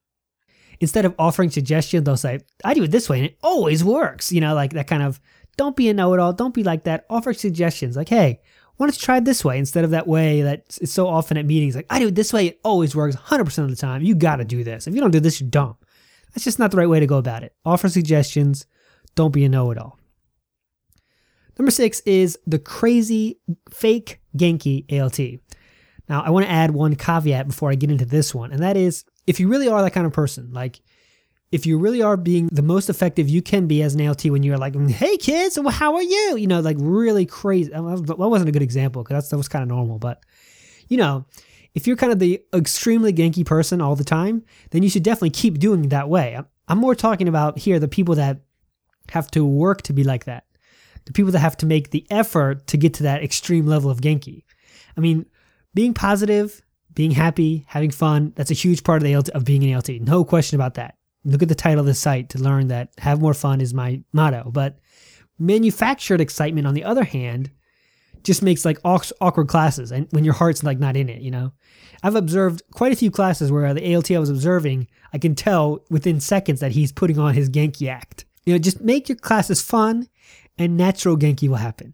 instead 0.79 1.03
of 1.03 1.15
offering 1.19 1.49
suggestions, 1.49 2.05
they'll 2.05 2.15
say, 2.15 2.39
"I 2.63 2.73
do 2.73 2.83
it 2.83 2.91
this 2.91 3.09
way, 3.09 3.17
and 3.17 3.25
it 3.25 3.37
always 3.43 3.83
works." 3.83 4.31
You 4.31 4.39
know, 4.39 4.55
like 4.55 4.71
that 4.71 4.87
kind 4.87 5.03
of. 5.03 5.19
Don't 5.59 5.75
be 5.75 5.89
a 5.89 5.93
know-it-all. 5.93 6.31
Don't 6.31 6.53
be 6.53 6.63
like 6.63 6.85
that. 6.85 7.05
Offer 7.09 7.33
suggestions, 7.33 7.97
like, 7.97 8.07
"Hey, 8.07 8.39
why 8.77 8.85
don't 8.85 8.95
you 8.95 9.01
try 9.01 9.17
it 9.17 9.25
this 9.25 9.43
way 9.43 9.59
instead 9.59 9.83
of 9.83 9.91
that 9.91 10.07
way 10.07 10.41
that 10.41 10.77
is 10.79 10.89
so 10.89 11.05
often 11.05 11.35
at 11.35 11.45
meetings? 11.45 11.75
Like, 11.75 11.85
I 11.89 11.99
do 11.99 12.07
it 12.07 12.15
this 12.15 12.31
way, 12.31 12.47
it 12.47 12.61
always 12.63 12.95
works 12.95 13.17
100% 13.17 13.65
of 13.65 13.69
the 13.69 13.75
time. 13.75 14.01
You 14.01 14.15
got 14.15 14.37
to 14.37 14.45
do 14.45 14.63
this. 14.63 14.87
If 14.87 14.95
you 14.95 15.01
don't 15.01 15.11
do 15.11 15.19
this, 15.19 15.41
you're 15.41 15.49
dumb. 15.49 15.75
That's 16.33 16.45
just 16.45 16.59
not 16.59 16.71
the 16.71 16.77
right 16.77 16.87
way 16.87 17.01
to 17.01 17.07
go 17.07 17.17
about 17.17 17.43
it. 17.43 17.53
Offer 17.65 17.89
suggestions, 17.89 18.67
don't 19.15 19.33
be 19.33 19.43
a 19.43 19.49
know 19.49 19.69
it 19.71 19.77
all. 19.77 19.99
Number 21.57 21.71
six 21.71 21.99
is 22.05 22.39
the 22.47 22.57
crazy 22.57 23.41
fake 23.69 24.21
Genki 24.37 24.85
ALT. 24.89 25.41
Now, 26.07 26.21
I 26.21 26.29
want 26.29 26.45
to 26.45 26.51
add 26.51 26.71
one 26.71 26.95
caveat 26.95 27.49
before 27.49 27.69
I 27.69 27.75
get 27.75 27.91
into 27.91 28.05
this 28.05 28.33
one, 28.33 28.53
and 28.53 28.63
that 28.63 28.77
is 28.77 29.03
if 29.27 29.41
you 29.41 29.49
really 29.49 29.67
are 29.67 29.81
that 29.81 29.91
kind 29.91 30.07
of 30.07 30.13
person, 30.13 30.53
like 30.53 30.79
if 31.51 31.65
you 31.65 31.77
really 31.77 32.01
are 32.01 32.17
being 32.17 32.47
the 32.51 32.61
most 32.61 32.89
effective 32.89 33.27
you 33.27 33.41
can 33.41 33.65
be 33.67 33.81
as 33.81 33.95
an 33.95 34.07
ALT 34.07 34.23
when 34.25 34.43
you're 34.43 34.57
like, 34.57 34.75
hey 34.89 35.17
kids, 35.17 35.57
how 35.71 35.95
are 35.95 36.01
you? 36.01 36.37
You 36.37 36.47
know, 36.47 36.59
like 36.59 36.77
really 36.79 37.25
crazy. 37.25 37.71
That 37.71 37.83
wasn't 37.83 38.49
a 38.49 38.51
good 38.51 38.61
example 38.61 39.03
because 39.03 39.29
that 39.29 39.37
was 39.37 39.47
kind 39.47 39.63
of 39.63 39.69
normal, 39.69 39.97
but 39.97 40.23
you 40.87 40.97
know, 40.97 41.25
if 41.75 41.85
you're 41.85 41.95
kind 41.95 42.11
of 42.11 42.19
the 42.19 42.41
extremely 42.53 43.13
Genki 43.13 43.45
person 43.45 43.81
all 43.81 43.95
the 43.95 44.03
time, 44.03 44.43
then 44.71 44.83
you 44.83 44.89
should 44.89 45.03
definitely 45.03 45.29
keep 45.31 45.59
doing 45.59 45.89
that 45.89 46.09
way. 46.09 46.39
I'm 46.67 46.77
more 46.77 46.95
talking 46.95 47.27
about 47.27 47.57
here 47.59 47.79
the 47.79 47.87
people 47.87 48.15
that 48.15 48.39
have 49.11 49.31
to 49.31 49.45
work 49.45 49.81
to 49.83 49.93
be 49.93 50.03
like 50.03 50.25
that, 50.25 50.45
the 51.05 51.13
people 51.13 51.31
that 51.31 51.39
have 51.39 51.57
to 51.57 51.65
make 51.65 51.89
the 51.89 52.05
effort 52.11 52.67
to 52.67 52.77
get 52.77 52.93
to 52.95 53.03
that 53.03 53.23
extreme 53.23 53.65
level 53.65 53.89
of 53.89 54.01
Genki. 54.01 54.43
I 54.95 54.99
mean, 54.99 55.25
being 55.73 55.93
positive, 55.93 56.61
being 56.93 57.11
happy, 57.11 57.65
having 57.67 57.91
fun, 57.91 58.33
that's 58.35 58.51
a 58.51 58.55
huge 58.55 58.83
part 58.83 59.01
of 59.01 59.03
the 59.03 59.15
of 59.33 59.45
being 59.45 59.63
an 59.63 59.73
ALT. 59.75 59.89
No 59.89 60.23
question 60.23 60.55
about 60.55 60.75
that. 60.75 60.95
Look 61.25 61.41
at 61.41 61.49
the 61.49 61.55
title 61.55 61.81
of 61.81 61.85
the 61.85 61.93
site 61.93 62.29
to 62.29 62.39
learn 62.39 62.69
that 62.69 62.93
have 62.97 63.21
more 63.21 63.33
fun 63.33 63.61
is 63.61 63.73
my 63.73 64.01
motto. 64.13 64.49
But 64.51 64.79
manufactured 65.37 66.21
excitement, 66.21 66.67
on 66.67 66.73
the 66.73 66.83
other 66.83 67.03
hand, 67.03 67.51
just 68.23 68.43
makes 68.43 68.65
like 68.65 68.79
awkward 68.83 69.47
classes 69.47 69.91
and 69.91 70.07
when 70.11 70.25
your 70.25 70.33
heart's 70.33 70.63
like 70.63 70.79
not 70.79 70.97
in 70.97 71.09
it, 71.09 71.21
you 71.21 71.31
know. 71.31 71.53
I've 72.03 72.15
observed 72.15 72.61
quite 72.71 72.91
a 72.91 72.95
few 72.95 73.11
classes 73.11 73.51
where 73.51 73.73
the 73.73 73.95
ALT 73.95 74.11
I 74.11 74.19
was 74.19 74.29
observing, 74.29 74.87
I 75.13 75.17
can 75.17 75.35
tell 75.35 75.83
within 75.89 76.19
seconds 76.19 76.59
that 76.59 76.73
he's 76.73 76.91
putting 76.91 77.19
on 77.19 77.33
his 77.33 77.49
Genki 77.49 77.89
act. 77.89 78.25
You 78.45 78.53
know, 78.53 78.59
just 78.59 78.81
make 78.81 79.09
your 79.09 79.17
classes 79.17 79.61
fun 79.61 80.07
and 80.57 80.77
natural 80.77 81.17
Genki 81.17 81.47
will 81.47 81.55
happen. 81.55 81.93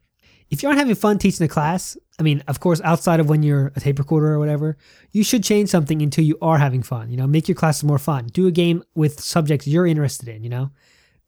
If 0.50 0.62
you 0.62 0.70
aren't 0.70 0.80
having 0.80 0.96
fun 0.96 1.18
teaching 1.18 1.46
a 1.46 1.50
class, 1.50 1.98
I 2.18 2.24
mean, 2.24 2.44
of 2.48 2.60
course, 2.62 2.80
outside 2.82 3.20
of 3.20 3.28
when 3.28 3.44
you're 3.44 3.74
a 3.76 3.80
tape 3.80 4.00
recorder 4.00 4.34
or 4.34 4.40
whatever, 4.40 4.78
you 5.12 5.24
should 5.24 5.44
change 5.44 5.70
something 5.70 6.02
until 6.02 6.24
you 6.24 6.38
are 6.42 6.58
having 6.58 6.82
fun. 6.82 7.10
You 7.10 7.18
know, 7.18 7.28
make 7.28 7.48
your 7.48 7.56
classes 7.56 7.84
more 7.84 8.00
fun. 8.00 8.28
Do 8.28 8.48
a 8.48 8.52
game 8.52 8.84
with 8.96 9.20
subjects 9.20 9.68
you're 9.68 9.86
interested 9.86 10.30
in, 10.30 10.44
you 10.44 10.50
know? 10.50 10.72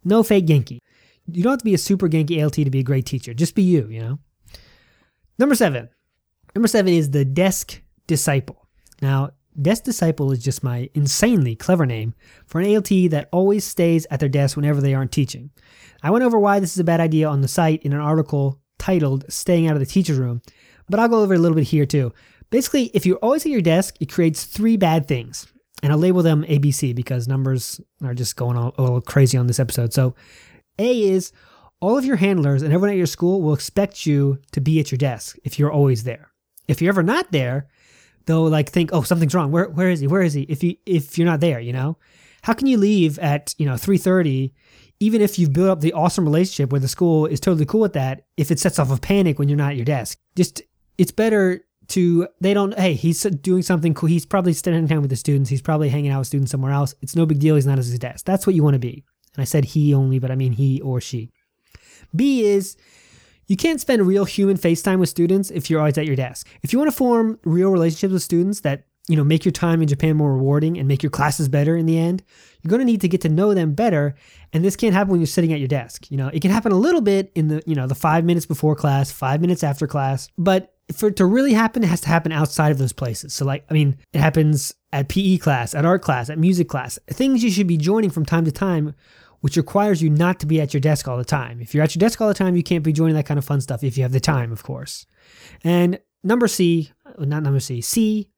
No 0.06 0.24
fake 0.24 0.48
Genki. 0.48 0.80
You 1.30 1.44
don't 1.44 1.52
have 1.52 1.60
to 1.60 1.66
be 1.66 1.74
a 1.74 1.78
super 1.78 2.08
Genki 2.08 2.42
ALT 2.42 2.54
to 2.54 2.70
be 2.70 2.80
a 2.80 2.84
great 2.84 3.06
teacher. 3.06 3.34
Just 3.34 3.54
be 3.54 3.64
you, 3.64 3.88
you 3.90 4.00
know? 4.00 4.20
Number 5.38 5.56
seven. 5.56 5.90
Number 6.56 6.70
seven 6.70 6.94
is 6.94 7.12
the 7.12 7.26
desk 7.26 7.82
disciple. 8.08 8.68
Now, 9.02 9.32
desk 9.62 9.84
disciple 9.84 10.32
is 10.32 10.42
just 10.42 10.64
my 10.64 10.90
insanely 10.94 11.56
clever 11.56 11.86
name 11.86 12.14
for 12.46 12.62
an 12.62 12.74
ALT 12.74 12.90
that 13.12 13.28
always 13.34 13.66
stays 13.66 14.08
at 14.10 14.22
their 14.22 14.30
desk 14.30 14.56
whenever 14.56 14.80
they 14.80 14.94
aren't 14.94 15.12
teaching. 15.12 15.52
I 16.02 16.12
went 16.12 16.24
over 16.24 16.40
why 16.40 16.60
this 16.60 16.72
is 16.72 16.80
a 16.80 16.86
bad 16.86 17.02
idea 17.02 17.28
on 17.28 17.42
the 17.42 17.48
site 17.48 17.84
in 17.84 17.92
an 17.92 18.00
article 18.00 18.62
titled 18.78 19.26
Staying 19.30 19.68
Out 19.68 19.74
of 19.74 19.80
the 19.80 19.86
Teacher's 19.86 20.18
Room, 20.18 20.42
but 20.90 21.00
I'll 21.00 21.08
go 21.08 21.22
over 21.22 21.34
a 21.34 21.40
little 21.40 21.56
bit 21.56 21.68
here 21.68 21.86
too. 21.86 22.14
Basically, 22.50 22.86
if 22.94 23.06
you're 23.06 23.18
always 23.18 23.46
at 23.46 23.52
your 23.52 23.62
desk, 23.62 23.96
it 24.00 24.12
creates 24.12 24.46
three 24.46 24.78
bad 24.78 25.08
things. 25.08 25.48
And 25.84 25.92
I'll 25.92 26.00
label 26.00 26.24
them 26.24 26.44
ABC 26.44 26.96
because 26.96 27.28
numbers 27.28 27.80
are 28.04 28.16
just 28.16 28.36
going 28.36 28.58
all, 28.58 28.74
a 28.78 28.82
little 28.82 29.02
crazy 29.02 29.38
on 29.38 29.46
this 29.46 29.60
episode. 29.60 29.94
So, 29.94 30.16
A 30.80 31.04
is 31.04 31.32
all 31.80 31.98
of 31.98 32.06
your 32.06 32.16
handlers 32.16 32.64
and 32.64 32.74
everyone 32.74 32.90
at 32.90 32.98
your 32.98 33.06
school 33.06 33.42
will 33.42 33.54
expect 33.54 34.06
you 34.06 34.40
to 34.54 34.62
be 34.62 34.80
at 34.80 34.92
your 34.92 34.98
desk 34.98 35.38
if 35.44 35.60
you're 35.60 35.72
always 35.72 36.04
there. 36.04 36.32
if 36.68 36.82
you're 36.82 36.90
ever 36.90 37.04
not 37.04 37.32
there, 37.32 37.68
they'll 38.26 38.50
like 38.50 38.70
think, 38.70 38.90
oh, 38.94 39.02
something's 39.04 39.34
wrong. 39.34 39.52
Where 39.52 39.70
where 39.70 39.90
is 39.90 40.00
he? 40.00 40.08
Where 40.08 40.22
is 40.22 40.34
he? 40.34 40.44
If 40.44 40.64
you 40.64 40.76
if 40.86 41.18
you're 41.18 41.28
not 41.28 41.40
there, 41.40 41.60
you 41.60 41.74
know, 41.74 41.98
how 42.42 42.54
can 42.54 42.68
you 42.68 42.78
leave 42.78 43.20
at 43.20 43.54
you 43.58 43.66
know 43.66 43.78
three 43.78 43.98
thirty? 43.98 44.54
Even 45.00 45.22
if 45.22 45.38
you've 45.38 45.54
built 45.54 45.70
up 45.70 45.82
the 45.82 45.94
awesome 45.94 46.26
relationship 46.26 46.72
where 46.72 46.82
the 46.82 46.88
school 46.88 47.28
is 47.28 47.40
totally 47.40 47.66
cool 47.66 47.82
with 47.82 47.94
that, 47.94 48.26
if 48.36 48.50
it 48.50 48.60
sets 48.60 48.80
off 48.80 48.92
a 48.92 49.00
panic 49.00 49.38
when 49.38 49.48
you're 49.48 49.58
not 49.58 49.72
at 49.72 49.76
your 49.76 49.86
desk, 49.86 50.18
just 50.36 50.64
it's 50.98 51.12
better 51.12 51.64
to 51.90 52.28
they 52.42 52.54
don't 52.54 52.78
hey 52.78 52.94
he's 52.94 53.22
doing 53.22 53.62
something 53.62 53.94
cool. 53.94 54.10
He's 54.10 54.26
probably 54.26 54.54
spending 54.54 54.88
time 54.88 55.02
with 55.02 55.10
the 55.10 55.16
students. 55.16 55.50
He's 55.50 55.62
probably 55.62 55.90
hanging 55.90 56.12
out 56.12 56.20
with 56.20 56.28
students 56.28 56.52
somewhere 56.52 56.72
else. 56.72 56.94
It's 57.02 57.16
no 57.16 57.26
big 57.26 57.40
deal. 57.40 57.56
He's 57.56 57.66
not 57.66 57.80
at 57.80 57.86
his 57.86 57.98
desk. 58.00 58.26
That's 58.26 58.46
what 58.46 58.56
you 58.56 58.64
want 58.64 58.76
to 58.76 58.80
be. 58.80 59.06
And 59.36 59.42
i 59.42 59.46
said 59.46 59.66
he 59.66 59.94
only 59.94 60.20
but 60.20 60.32
i 60.32 60.36
mean 60.36 60.54
he 60.54 60.82
or 60.82 61.00
she. 61.00 61.32
B 62.16 62.46
is 62.46 62.78
you 63.48 63.56
can't 63.56 63.80
spend 63.80 64.06
real 64.06 64.26
human 64.26 64.58
FaceTime 64.58 65.00
with 65.00 65.10
students 65.10 65.50
if 65.52 65.70
you're 65.70 65.80
always 65.80 65.98
at 65.98 66.06
your 66.06 66.16
desk. 66.16 66.48
If 66.64 66.74
you 66.74 66.80
want 66.80 66.92
to 66.92 66.98
form 66.98 67.40
real 67.46 67.72
relationships 67.72 68.12
with 68.12 68.22
students 68.22 68.60
that, 68.62 68.86
you 69.08 69.16
know, 69.16 69.24
make 69.24 69.46
your 69.46 69.54
time 69.54 69.82
in 69.82 69.88
Japan 69.88 70.18
more 70.18 70.34
rewarding 70.34 70.78
and 70.78 70.86
make 70.86 71.02
your 71.02 71.10
classes 71.10 71.48
better 71.48 71.78
in 71.78 71.86
the 71.86 71.98
end, 71.98 72.24
you're 72.62 72.70
going 72.70 72.82
to 72.82 72.86
need 72.86 73.00
to 73.02 73.08
get 73.08 73.22
to 73.22 73.30
know 73.30 73.54
them 73.54 73.74
better. 73.74 74.16
And 74.52 74.66
this 74.66 74.76
can't 74.76 74.94
happen 74.94 75.12
when 75.12 75.22
you're 75.22 75.28
sitting 75.28 75.54
at 75.54 75.60
your 75.60 75.70
desk. 75.70 76.12
You 76.12 76.18
know, 76.18 76.28
it 76.28 76.42
can 76.42 76.52
happen 76.52 76.74
a 76.74 76.78
little 76.78 77.00
bit 77.00 77.32
in 77.36 77.48
the, 77.48 77.64
you 77.66 77.74
know, 77.74 77.88
the 77.88 77.96
five 77.96 78.26
minutes 78.26 78.46
before 78.46 78.76
class, 78.76 79.12
five 79.12 79.40
minutes 79.40 79.64
after 79.64 79.88
class, 79.88 80.28
but 80.38 80.74
for 80.94 81.08
it 81.10 81.16
to 81.18 81.26
really 81.26 81.54
happen, 81.54 81.84
it 81.84 81.88
has 81.88 82.02
to 82.02 82.08
happen 82.08 82.32
outside 82.32 82.72
of 82.72 82.78
those 82.78 82.94
places. 82.94 83.34
So, 83.34 83.46
like, 83.46 83.66
I 83.70 83.74
mean, 83.74 83.98
it 84.14 84.20
happens 84.20 84.74
at 84.94 85.10
PE 85.10 85.38
class, 85.38 85.76
at 85.76 85.86
art 85.86 86.02
class, 86.02 86.30
at 86.30 86.40
music 86.40 86.70
class, 86.70 86.98
things 87.10 87.44
you 87.44 87.52
should 87.52 87.68
be 87.68 87.78
joining 87.78 88.10
from 88.10 88.26
time 88.26 88.46
to 88.46 88.52
time 88.52 88.96
which 89.42 89.58
requires 89.58 90.02
you 90.02 90.10
not 90.10 90.40
to 90.40 90.46
be 90.46 90.60
at 90.60 90.74
your 90.74 90.82
desk 90.82 91.08
all 91.08 91.18
the 91.18 91.26
time. 91.26 91.62
If 91.62 91.74
you're 91.74 91.84
at 91.84 91.96
your 91.96 92.00
desk 92.00 92.20
all 92.20 92.28
the 92.28 92.34
time, 92.34 92.56
you 92.56 92.64
can't 92.64 92.84
be 92.84 92.94
joining 92.94 93.16
that 93.16 93.26
kind 93.26 93.38
of 93.38 93.46
fun 93.46 93.62
stuff 93.62 93.84
if 93.84 93.98
you 93.98 94.04
have 94.04 94.12
the 94.12 94.20
time, 94.20 94.52
of 94.52 94.64
course. 94.64 95.06
And 95.64 96.00
number 96.24 96.48
C, 96.48 96.92
uh, 97.06 97.26
not 97.26 97.44
number 97.44 97.60
C, 97.60 97.82
C, 97.82 98.30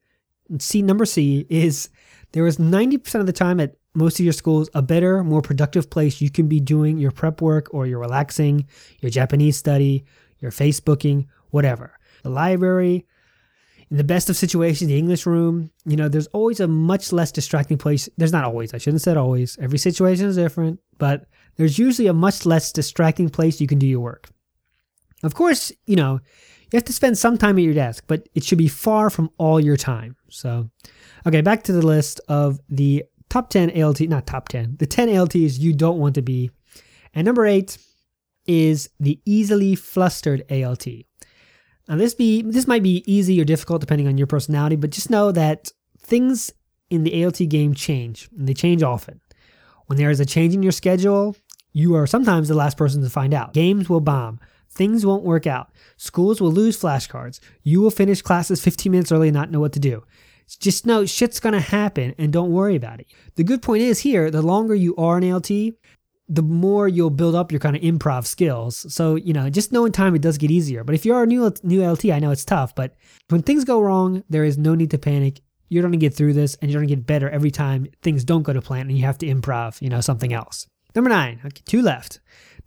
C 0.59 0.81
number 0.81 1.05
C 1.05 1.45
is 1.49 1.89
there 2.31 2.45
is 2.47 2.57
90% 2.57 3.15
of 3.15 3.25
the 3.25 3.33
time 3.33 3.59
at 3.59 3.75
most 3.95 4.19
of 4.19 4.25
your 4.25 4.33
schools 4.33 4.69
a 4.73 4.81
better, 4.81 5.23
more 5.23 5.41
productive 5.41 5.89
place 5.89 6.21
you 6.21 6.29
can 6.29 6.47
be 6.47 6.59
doing 6.59 6.97
your 6.97 7.11
prep 7.11 7.41
work 7.41 7.73
or 7.73 7.87
your 7.87 7.99
relaxing, 7.99 8.67
your 8.99 9.09
Japanese 9.09 9.57
study, 9.57 10.05
your 10.39 10.51
Facebooking, 10.51 11.27
whatever. 11.49 11.98
The 12.23 12.29
library, 12.29 13.05
in 13.89 13.97
the 13.97 14.03
best 14.03 14.29
of 14.29 14.37
situations, 14.37 14.87
the 14.87 14.97
English 14.97 15.25
room, 15.25 15.71
you 15.85 15.95
know, 15.95 16.07
there's 16.07 16.27
always 16.27 16.59
a 16.59 16.67
much 16.67 17.11
less 17.11 17.31
distracting 17.31 17.77
place. 17.77 18.07
There's 18.17 18.31
not 18.31 18.43
always, 18.43 18.73
I 18.73 18.77
shouldn't 18.77 18.95
have 18.95 19.03
said 19.03 19.17
always. 19.17 19.57
Every 19.59 19.79
situation 19.79 20.27
is 20.27 20.35
different, 20.35 20.79
but 20.97 21.25
there's 21.55 21.79
usually 21.79 22.07
a 22.07 22.13
much 22.13 22.45
less 22.45 22.71
distracting 22.71 23.29
place 23.29 23.59
you 23.59 23.67
can 23.67 23.79
do 23.79 23.87
your 23.87 23.99
work. 23.99 24.29
Of 25.23 25.33
course, 25.33 25.71
you 25.85 25.95
know, 25.95 26.19
you 26.71 26.77
have 26.77 26.85
to 26.85 26.93
spend 26.93 27.17
some 27.17 27.37
time 27.37 27.57
at 27.57 27.63
your 27.63 27.73
desk, 27.73 28.03
but 28.07 28.29
it 28.35 28.43
should 28.43 28.59
be 28.59 28.67
far 28.67 29.09
from 29.09 29.31
all 29.37 29.59
your 29.59 29.75
time. 29.75 30.15
So, 30.29 30.69
okay, 31.25 31.41
back 31.41 31.63
to 31.63 31.73
the 31.73 31.85
list 31.85 32.21
of 32.27 32.59
the 32.69 33.05
top 33.29 33.49
10 33.49 33.81
ALT, 33.81 34.01
not 34.01 34.27
top 34.27 34.49
10, 34.49 34.77
the 34.77 34.85
10 34.85 35.09
ALTs 35.09 35.57
you 35.57 35.73
don't 35.73 35.99
want 35.99 36.15
to 36.15 36.21
be. 36.21 36.51
And 37.13 37.25
number 37.25 37.47
eight 37.47 37.77
is 38.45 38.89
the 38.99 39.19
easily 39.25 39.75
flustered 39.75 40.43
ALT. 40.51 40.85
Now 41.89 41.95
this 41.95 42.13
be 42.13 42.43
this 42.43 42.67
might 42.67 42.83
be 42.83 43.03
easy 43.11 43.41
or 43.41 43.45
difficult 43.45 43.81
depending 43.81 44.07
on 44.07 44.17
your 44.17 44.27
personality, 44.27 44.75
but 44.75 44.91
just 44.91 45.09
know 45.09 45.31
that 45.31 45.71
things 45.99 46.53
in 46.89 47.03
the 47.03 47.25
ALT 47.25 47.39
game 47.49 47.73
change, 47.73 48.29
and 48.37 48.47
they 48.47 48.53
change 48.53 48.83
often. 48.83 49.19
When 49.87 49.97
there 49.97 50.11
is 50.11 50.19
a 50.19 50.25
change 50.25 50.53
in 50.53 50.63
your 50.63 50.71
schedule, 50.71 51.35
you 51.73 51.95
are 51.95 52.07
sometimes 52.07 52.47
the 52.47 52.55
last 52.55 52.77
person 52.77 53.01
to 53.01 53.09
find 53.09 53.33
out. 53.33 53.53
Games 53.53 53.89
will 53.89 54.01
bomb. 54.01 54.39
Things 54.71 55.03
won't 55.05 55.23
work 55.23 55.47
out. 55.47 55.71
Schools 55.97 56.39
will 56.39 56.51
lose 56.51 56.79
flashcards. 56.79 57.39
You 57.63 57.81
will 57.81 57.89
finish 57.89 58.21
classes 58.21 58.63
15 58.63 58.91
minutes 58.91 59.11
early 59.11 59.29
and 59.29 59.35
not 59.35 59.49
know 59.49 59.59
what 59.59 59.73
to 59.73 59.79
do. 59.79 60.03
Just 60.59 60.85
know 60.85 61.05
shit's 61.05 61.39
gonna 61.39 61.59
happen 61.59 62.15
and 62.17 62.33
don't 62.33 62.51
worry 62.51 62.75
about 62.75 62.99
it. 62.99 63.07
The 63.35 63.43
good 63.43 63.61
point 63.61 63.81
is 63.81 63.99
here, 63.99 64.31
the 64.31 64.41
longer 64.41 64.75
you 64.75 64.95
are 64.95 65.17
an 65.17 65.31
ALT, 65.31 65.49
the 66.29 66.43
more 66.43 66.87
you'll 66.87 67.09
build 67.09 67.33
up 67.33 67.51
your 67.51 67.59
kind 67.59 67.75
of 67.75 67.81
improv 67.81 68.27
skills. 68.27 68.85
So, 68.93 69.15
you 69.15 69.33
know, 69.33 69.49
just 69.49 69.71
knowing 69.71 69.91
time, 69.91 70.13
it 70.13 70.21
does 70.21 70.37
get 70.37 70.51
easier. 70.51 70.83
But 70.83 70.93
if 70.93 71.03
you're 71.03 71.23
a 71.23 71.25
new, 71.25 71.51
new 71.63 71.83
LT, 71.83 72.05
I 72.05 72.19
know 72.19 72.29
it's 72.29 72.45
tough, 72.45 72.75
but 72.75 72.95
when 73.29 73.41
things 73.41 73.65
go 73.65 73.81
wrong, 73.81 74.23
there 74.29 74.43
is 74.43 74.57
no 74.57 74.75
need 74.75 74.91
to 74.91 74.99
panic. 74.99 75.41
You're 75.69 75.81
going 75.81 75.91
to 75.91 75.97
get 75.97 76.13
through 76.13 76.33
this 76.33 76.55
and 76.61 76.69
you're 76.69 76.79
going 76.81 76.89
to 76.89 76.95
get 76.95 77.07
better 77.07 77.29
every 77.29 77.49
time 77.51 77.87
things 78.03 78.23
don't 78.23 78.43
go 78.43 78.53
to 78.53 78.61
plan 78.61 78.87
and 78.87 78.97
you 78.97 79.05
have 79.05 79.17
to 79.19 79.27
improv, 79.27 79.81
you 79.81 79.89
know, 79.89 80.01
something 80.01 80.31
else. 80.31 80.67
Number 80.95 81.09
nine, 81.09 81.41
okay, 81.45 81.61
two 81.65 81.81
left. 81.81 82.19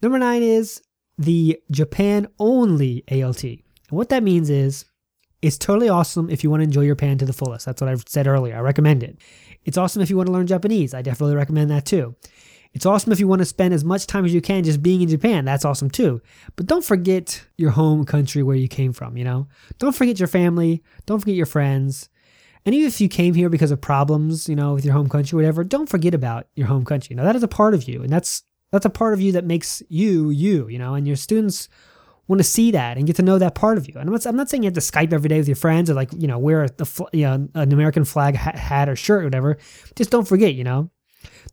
Number 0.02 0.18
nine 0.18 0.42
is 0.42 0.82
the 1.16 1.60
Japan 1.70 2.26
only 2.40 3.04
ALT. 3.10 3.44
And 3.44 3.60
what 3.90 4.08
that 4.08 4.22
means 4.24 4.50
is 4.50 4.86
it's 5.40 5.58
totally 5.58 5.88
awesome 5.88 6.30
if 6.30 6.42
you 6.42 6.50
want 6.50 6.60
to 6.60 6.64
enjoy 6.64 6.82
your 6.82 6.96
pan 6.96 7.18
to 7.18 7.24
the 7.24 7.32
fullest. 7.32 7.66
That's 7.66 7.80
what 7.80 7.90
I 7.90 7.96
said 8.06 8.26
earlier. 8.26 8.56
I 8.56 8.60
recommend 8.60 9.02
it. 9.02 9.18
It's 9.64 9.78
awesome 9.78 10.02
if 10.02 10.10
you 10.10 10.16
want 10.16 10.28
to 10.28 10.32
learn 10.32 10.46
Japanese. 10.46 10.94
I 10.94 11.02
definitely 11.02 11.36
recommend 11.36 11.70
that 11.70 11.86
too. 11.86 12.16
It's 12.74 12.86
awesome 12.86 13.12
if 13.12 13.20
you 13.20 13.28
want 13.28 13.40
to 13.40 13.46
spend 13.46 13.74
as 13.74 13.84
much 13.84 14.06
time 14.06 14.24
as 14.24 14.32
you 14.32 14.40
can 14.40 14.64
just 14.64 14.82
being 14.82 15.02
in 15.02 15.08
Japan. 15.08 15.44
That's 15.44 15.64
awesome 15.64 15.90
too. 15.90 16.22
But 16.56 16.66
don't 16.66 16.84
forget 16.84 17.44
your 17.58 17.70
home 17.70 18.04
country 18.04 18.42
where 18.42 18.56
you 18.56 18.68
came 18.68 18.92
from, 18.92 19.16
you 19.16 19.24
know? 19.24 19.46
Don't 19.78 19.94
forget 19.94 20.18
your 20.18 20.28
family. 20.28 20.82
Don't 21.04 21.20
forget 21.20 21.34
your 21.34 21.46
friends. 21.46 22.08
And 22.64 22.74
even 22.74 22.88
if 22.88 23.00
you 23.00 23.08
came 23.08 23.34
here 23.34 23.48
because 23.48 23.72
of 23.72 23.80
problems, 23.80 24.48
you 24.48 24.56
know, 24.56 24.74
with 24.74 24.84
your 24.84 24.94
home 24.94 25.08
country, 25.08 25.36
whatever, 25.36 25.64
don't 25.64 25.88
forget 25.88 26.14
about 26.14 26.46
your 26.54 26.68
home 26.68 26.84
country. 26.84 27.14
Now 27.14 27.24
that 27.24 27.36
is 27.36 27.42
a 27.42 27.48
part 27.48 27.74
of 27.74 27.88
you. 27.88 28.02
And 28.02 28.10
that's 28.10 28.42
that's 28.70 28.86
a 28.86 28.90
part 28.90 29.12
of 29.12 29.20
you 29.20 29.32
that 29.32 29.44
makes 29.44 29.82
you 29.88 30.30
you, 30.30 30.68
you 30.68 30.78
know, 30.78 30.94
and 30.94 31.06
your 31.06 31.16
students 31.16 31.68
want 32.28 32.38
to 32.38 32.44
see 32.44 32.70
that 32.70 32.96
and 32.96 33.06
get 33.06 33.16
to 33.16 33.22
know 33.22 33.38
that 33.38 33.54
part 33.54 33.78
of 33.78 33.88
you. 33.88 33.94
And 33.98 34.08
I'm 34.08 34.12
not, 34.12 34.26
I'm 34.26 34.36
not 34.36 34.48
saying 34.48 34.62
you 34.62 34.68
have 34.68 34.74
to 34.74 34.80
Skype 34.80 35.12
every 35.12 35.28
day 35.28 35.38
with 35.38 35.48
your 35.48 35.56
friends 35.56 35.90
or 35.90 35.94
like, 35.94 36.10
you 36.16 36.28
know, 36.28 36.38
wear 36.38 36.68
the, 36.68 37.08
you 37.12 37.24
know, 37.24 37.48
an 37.54 37.72
American 37.72 38.04
flag 38.04 38.36
hat 38.36 38.88
or 38.88 38.96
shirt 38.96 39.22
or 39.22 39.24
whatever. 39.24 39.58
Just 39.96 40.10
don't 40.10 40.26
forget, 40.26 40.54
you 40.54 40.64
know, 40.64 40.88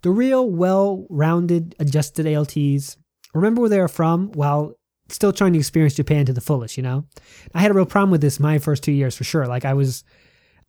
the 0.02 0.12
real 0.12 0.50
well 0.50 1.06
rounded, 1.10 1.76
adjusted 1.80 2.26
ALTs 2.28 2.98
remember 3.34 3.62
where 3.62 3.70
they 3.70 3.80
are 3.80 3.88
from 3.88 4.32
while 4.34 4.74
still 5.10 5.34
trying 5.34 5.54
to 5.54 5.60
experience 5.60 5.96
Japan 5.96 6.26
to 6.26 6.34
the 6.34 6.42
fullest, 6.42 6.78
you 6.78 6.84
know? 6.84 7.06
I 7.54 7.62
had 7.62 7.72
a 7.72 7.74
real 7.74 7.86
problem 7.86 8.12
with 8.12 8.22
this 8.22 8.40
my 8.40 8.60
first 8.60 8.84
two 8.84 8.92
years 8.92 9.16
for 9.16 9.24
sure. 9.24 9.48
Like 9.48 9.66
I 9.66 9.74
was, 9.74 10.04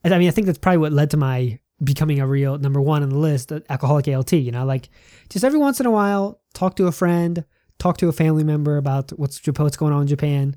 I 0.04 0.19
mean, 0.19 0.28
I 0.28 0.30
think 0.30 0.47
that's 0.47 0.59
probably 0.59 0.78
what 0.78 0.92
led 0.92 1.11
to 1.11 1.16
my 1.16 1.59
becoming 1.83 2.21
a 2.21 2.26
real 2.26 2.59
number 2.59 2.80
one 2.80 3.02
on 3.02 3.09
the 3.09 3.19
list, 3.19 3.52
alcoholic 3.69 4.09
ALT, 4.09 4.33
you 4.33 4.50
know? 4.50 4.64
Like 4.64 4.88
just 5.28 5.45
every 5.45 5.59
once 5.59 5.80
in 5.80 5.87
a 5.87 5.90
while, 5.90 6.40
talk 6.54 6.76
to 6.76 6.87
a 6.87 6.92
friend, 6.92 7.45
talk 7.78 7.99
to 7.99 8.09
a 8.09 8.12
family 8.12 8.45
member 8.45 8.76
about 8.76 9.11
what's, 9.19 9.40
what's 9.47 9.76
going 9.76 9.92
on 9.92 10.02
in 10.02 10.09
Japan. 10.09 10.57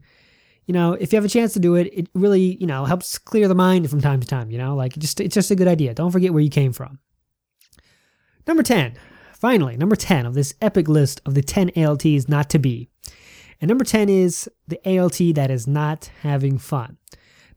You 0.65 0.73
know, 0.73 0.93
if 0.93 1.11
you 1.11 1.17
have 1.17 1.25
a 1.25 1.29
chance 1.29 1.53
to 1.53 1.59
do 1.59 1.75
it, 1.75 1.87
it 1.93 2.07
really, 2.13 2.57
you 2.59 2.67
know, 2.67 2.85
helps 2.85 3.17
clear 3.17 3.49
the 3.49 3.55
mind 3.55 3.89
from 3.89 4.01
time 4.01 4.21
to 4.21 4.27
time, 4.27 4.49
you 4.49 4.57
know? 4.57 4.75
Like 4.75 4.97
just, 4.97 5.19
it's 5.19 5.35
just 5.35 5.51
a 5.51 5.55
good 5.55 5.67
idea. 5.67 5.93
Don't 5.93 6.11
forget 6.11 6.33
where 6.33 6.43
you 6.43 6.49
came 6.49 6.71
from. 6.71 6.99
Number 8.47 8.63
10. 8.63 8.93
Finally, 9.33 9.77
number 9.77 9.95
10 9.95 10.25
of 10.25 10.33
this 10.33 10.53
epic 10.61 10.87
list 10.87 11.21
of 11.25 11.33
the 11.33 11.41
10 11.41 11.71
ALTs 11.75 12.29
not 12.29 12.49
to 12.49 12.59
be. 12.59 12.89
And 13.59 13.69
number 13.69 13.85
10 13.85 14.09
is 14.09 14.49
the 14.67 14.79
ALT 14.85 15.35
that 15.35 15.51
is 15.51 15.67
not 15.67 16.09
having 16.21 16.57
fun. 16.57 16.97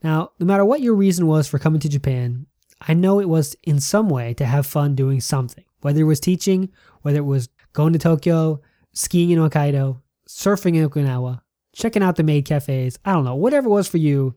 Now, 0.02 0.30
no 0.38 0.46
matter 0.46 0.64
what 0.64 0.80
your 0.80 0.94
reason 0.94 1.26
was 1.26 1.48
for 1.48 1.58
coming 1.58 1.80
to 1.80 1.88
Japan, 1.88 2.46
I 2.80 2.94
know 2.94 3.20
it 3.20 3.28
was 3.28 3.56
in 3.64 3.80
some 3.80 4.08
way 4.08 4.34
to 4.34 4.44
have 4.44 4.66
fun 4.66 4.94
doing 4.94 5.20
something. 5.20 5.64
Whether 5.80 6.02
it 6.02 6.04
was 6.04 6.20
teaching, 6.20 6.70
whether 7.02 7.18
it 7.18 7.24
was 7.24 7.48
going 7.72 7.92
to 7.92 7.98
Tokyo, 7.98 8.60
skiing 8.92 9.30
in 9.30 9.38
Hokkaido, 9.38 10.00
surfing 10.28 10.76
in 10.76 10.88
Okinawa, 10.88 11.40
checking 11.72 12.02
out 12.02 12.16
the 12.16 12.22
maid 12.22 12.44
cafes, 12.44 12.98
I 13.04 13.12
don't 13.12 13.24
know, 13.24 13.34
whatever 13.34 13.68
it 13.68 13.72
was 13.72 13.88
for 13.88 13.98
you, 13.98 14.34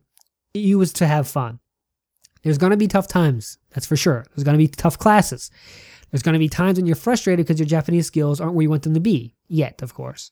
you 0.53 0.77
was 0.77 0.93
to 0.93 1.07
have 1.07 1.27
fun. 1.27 1.59
There's 2.43 2.57
going 2.57 2.71
to 2.71 2.77
be 2.77 2.87
tough 2.87 3.07
times, 3.07 3.57
that's 3.71 3.85
for 3.85 3.97
sure. 3.97 4.25
There's 4.29 4.43
going 4.43 4.57
to 4.57 4.63
be 4.63 4.67
tough 4.67 4.97
classes. 4.97 5.51
There's 6.11 6.23
going 6.23 6.33
to 6.33 6.39
be 6.39 6.49
times 6.49 6.77
when 6.77 6.85
you're 6.85 6.95
frustrated 6.95 7.45
because 7.45 7.59
your 7.59 7.67
Japanese 7.67 8.07
skills 8.07 8.41
aren't 8.41 8.55
where 8.55 8.63
you 8.63 8.69
want 8.69 8.83
them 8.83 8.93
to 8.93 8.99
be 8.99 9.35
yet, 9.47 9.81
of 9.81 9.93
course. 9.93 10.31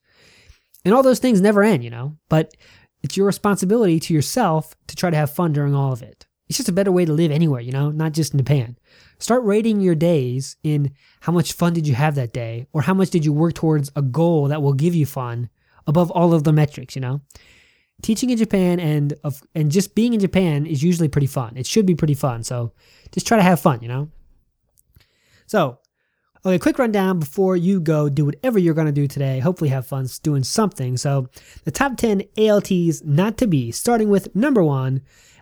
And 0.85 0.93
all 0.93 1.03
those 1.03 1.19
things 1.19 1.41
never 1.41 1.63
end, 1.63 1.83
you 1.83 1.89
know, 1.89 2.17
but 2.29 2.55
it's 3.03 3.17
your 3.17 3.25
responsibility 3.25 3.99
to 3.99 4.13
yourself 4.13 4.75
to 4.87 4.95
try 4.95 5.09
to 5.09 5.17
have 5.17 5.31
fun 5.31 5.53
during 5.53 5.75
all 5.75 5.93
of 5.93 6.01
it. 6.01 6.25
It's 6.47 6.57
just 6.57 6.69
a 6.69 6.73
better 6.73 6.91
way 6.91 7.05
to 7.05 7.13
live 7.13 7.31
anywhere, 7.31 7.61
you 7.61 7.71
know, 7.71 7.91
not 7.91 8.13
just 8.13 8.33
in 8.33 8.39
Japan. 8.39 8.77
Start 9.19 9.43
rating 9.43 9.81
your 9.81 9.95
days 9.95 10.55
in 10.63 10.93
how 11.21 11.33
much 11.33 11.53
fun 11.53 11.73
did 11.73 11.87
you 11.87 11.95
have 11.95 12.15
that 12.15 12.33
day 12.33 12.67
or 12.71 12.81
how 12.81 12.93
much 12.93 13.09
did 13.09 13.25
you 13.25 13.33
work 13.33 13.53
towards 13.53 13.91
a 13.95 14.01
goal 14.01 14.47
that 14.47 14.61
will 14.61 14.73
give 14.73 14.95
you 14.95 15.05
fun 15.05 15.49
above 15.85 16.09
all 16.11 16.33
of 16.33 16.43
the 16.43 16.53
metrics, 16.53 16.95
you 16.95 17.01
know? 17.01 17.21
Teaching 18.01 18.29
in 18.29 18.37
Japan 18.37 18.79
and 18.79 19.15
of 19.23 19.41
and 19.55 19.71
just 19.71 19.95
being 19.95 20.13
in 20.13 20.19
Japan 20.19 20.67
is 20.67 20.83
usually 20.83 21.07
pretty 21.07 21.27
fun. 21.27 21.57
It 21.57 21.65
should 21.65 21.87
be 21.87 21.95
pretty 21.95 22.13
fun. 22.13 22.43
So 22.43 22.71
just 23.11 23.25
try 23.25 23.37
to 23.37 23.43
have 23.43 23.59
fun, 23.59 23.81
you 23.81 23.87
know? 23.87 24.09
So, 25.47 25.79
okay, 26.45 26.59
quick 26.59 26.77
rundown 26.77 27.19
before 27.19 27.57
you 27.57 27.79
go 27.79 28.09
do 28.09 28.25
whatever 28.25 28.59
you're 28.59 28.73
going 28.73 28.87
to 28.87 28.93
do 28.93 29.07
today. 29.07 29.39
Hopefully, 29.39 29.69
have 29.69 29.87
fun 29.87 30.07
doing 30.21 30.43
something. 30.43 30.97
So, 30.97 31.27
the 31.63 31.71
top 31.71 31.97
10 31.97 32.23
ALTs 32.37 33.03
not 33.03 33.37
to 33.37 33.47
be, 33.47 33.71
starting 33.71 34.09
with 34.09 34.35
number 34.35 34.63
one, 34.63 35.01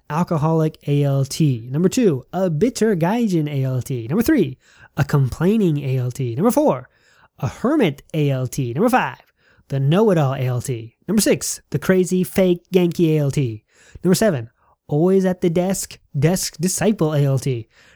alcoholic 0.09 0.77
ALT. 0.87 1.39
Number 1.39 1.89
two, 1.89 2.23
a 2.31 2.49
bitter 2.49 2.95
gaijin 2.95 3.47
ALT. 3.65 3.89
Number 4.09 4.23
three, 4.23 4.57
a 4.97 5.03
complaining 5.03 5.99
ALT. 5.99 6.19
Number 6.19 6.51
four, 6.51 6.89
a 7.39 7.47
hermit 7.47 8.03
ALT. 8.13 8.57
Number 8.59 8.89
five, 8.89 9.21
the 9.67 9.79
know 9.79 10.09
it 10.11 10.17
all 10.17 10.33
ALT. 10.33 10.69
Number 11.07 11.21
six, 11.21 11.61
the 11.71 11.79
crazy 11.79 12.23
fake 12.23 12.63
Genki 12.73 13.21
ALT. 13.21 13.61
Number 14.03 14.15
seven, 14.15 14.49
always 14.87 15.25
at 15.25 15.41
the 15.41 15.49
desk, 15.49 15.99
desk 16.17 16.57
disciple 16.59 17.13
ALT. 17.13 17.47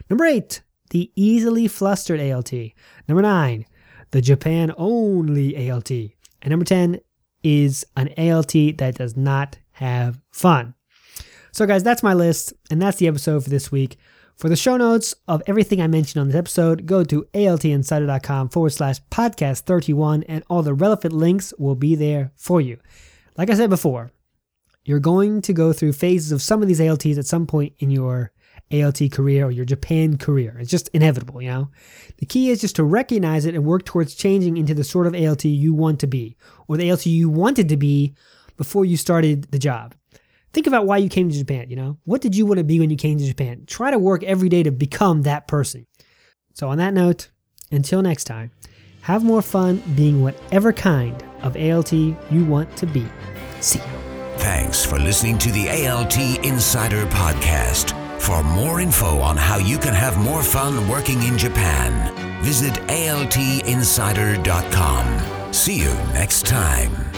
Number 0.10 0.26
eight, 0.26 0.62
the 0.90 1.12
easily 1.16 1.68
flustered 1.68 2.20
ALT. 2.20 2.54
Number 3.08 3.22
nine, 3.22 3.66
the 4.12 4.22
Japan 4.22 4.74
only 4.78 5.70
ALT. 5.70 5.92
And 5.92 6.50
number 6.50 6.66
10 6.66 7.00
is 7.44 7.86
an 7.96 8.10
ALT 8.18 8.54
that 8.78 8.96
does 8.96 9.16
not 9.16 9.58
have 9.74 10.20
fun. 10.32 10.74
So, 11.52 11.66
guys, 11.66 11.84
that's 11.84 12.04
my 12.04 12.14
list, 12.14 12.54
and 12.70 12.82
that's 12.82 12.98
the 12.98 13.08
episode 13.08 13.44
for 13.44 13.50
this 13.50 13.72
week. 13.72 13.98
For 14.36 14.48
the 14.48 14.56
show 14.56 14.78
notes 14.78 15.16
of 15.28 15.44
everything 15.48 15.82
I 15.82 15.88
mentioned 15.88 16.22
on 16.22 16.28
this 16.28 16.36
episode, 16.36 16.86
go 16.86 17.04
to 17.04 17.28
altinsider.com 17.34 18.50
forward 18.50 18.70
slash 18.70 19.02
podcast 19.12 19.62
31, 19.62 20.24
and 20.24 20.44
all 20.50 20.64
the 20.64 20.74
relevant 20.74 21.14
links 21.14 21.54
will 21.58 21.76
be 21.76 21.96
there 21.96 22.32
for 22.36 22.62
you. 22.62 22.78
Like 23.38 23.50
I 23.50 23.56
said 23.56 23.70
before, 23.70 24.12
you're 24.86 25.00
going 25.00 25.42
to 25.42 25.54
go 25.54 25.74
through 25.74 25.94
phases 25.94 26.32
of 26.32 26.42
some 26.42 26.62
of 26.62 26.68
these 26.68 26.80
ALTs 26.80 27.18
at 27.18 27.26
some 27.26 27.48
point 27.48 27.74
in 27.80 27.90
your 27.90 28.32
ALT 28.72 29.00
career 29.12 29.46
or 29.46 29.52
your 29.52 29.66
Japan 29.66 30.18
career. 30.18 30.58
It's 30.60 30.72
just 30.72 30.90
inevitable, 30.90 31.42
you 31.42 31.50
know? 31.50 31.70
The 32.18 32.26
key 32.26 32.50
is 32.50 32.62
just 32.62 32.76
to 32.78 32.84
recognize 32.84 33.46
it 33.46 33.56
and 33.56 33.66
work 33.66 33.86
towards 33.86 34.16
changing 34.16 34.58
into 34.58 34.74
the 34.74 34.84
sort 34.84 35.08
of 35.08 35.16
ALT 35.16 35.46
you 35.46 35.74
want 35.74 36.00
to 36.02 36.08
be, 36.08 36.36
or 36.68 36.78
the 36.78 36.90
ALT 36.92 37.06
you 37.06 37.30
wanted 37.30 37.70
to 37.70 37.78
be 37.78 38.16
before 38.58 38.86
you 38.86 38.98
started 38.98 39.44
the 39.52 39.60
job. 39.60 39.96
Think 40.52 40.68
about 40.68 40.86
why 40.86 40.98
you 40.98 41.10
came 41.10 41.30
to 41.30 41.38
Japan, 41.38 41.70
you 41.70 41.76
know? 41.76 41.98
What 42.06 42.22
did 42.22 42.36
you 42.36 42.46
want 42.46 42.58
to 42.58 42.64
be 42.64 42.80
when 42.80 42.90
you 42.90 42.98
came 42.98 43.18
to 43.18 43.26
Japan? 43.26 43.64
Try 43.68 43.92
to 43.92 44.00
work 44.00 44.24
every 44.24 44.50
day 44.50 44.64
to 44.64 44.72
become 44.72 45.22
that 45.24 45.48
person. 45.48 45.86
So, 46.54 46.70
on 46.70 46.80
that 46.80 46.94
note, 46.94 47.30
until 47.72 48.02
next 48.02 48.24
time, 48.24 48.52
have 49.02 49.24
more 49.24 49.42
fun 49.42 49.82
being 49.96 50.22
whatever 50.22 50.74
kind 50.74 51.24
of 51.42 51.56
ALT 51.56 51.94
you 51.94 52.46
want 52.46 52.76
to 52.78 52.86
be. 52.86 53.06
See 53.62 53.80
you. 53.80 54.00
Thanks 54.38 54.86
for 54.86 54.98
listening 54.98 55.38
to 55.40 55.52
the 55.52 55.70
ALT 55.88 56.18
Insider 56.46 57.06
Podcast. 57.08 57.99
For 58.30 58.44
more 58.44 58.80
info 58.80 59.20
on 59.22 59.38
how 59.38 59.58
you 59.58 59.80
can 59.80 59.96
have 59.96 60.20
more 60.20 60.44
fun 60.44 60.88
working 60.88 61.24
in 61.24 61.36
Japan, 61.36 62.14
visit 62.44 62.74
altinsider.com. 62.74 65.52
See 65.52 65.82
you 65.82 65.94
next 66.14 66.46
time. 66.46 67.09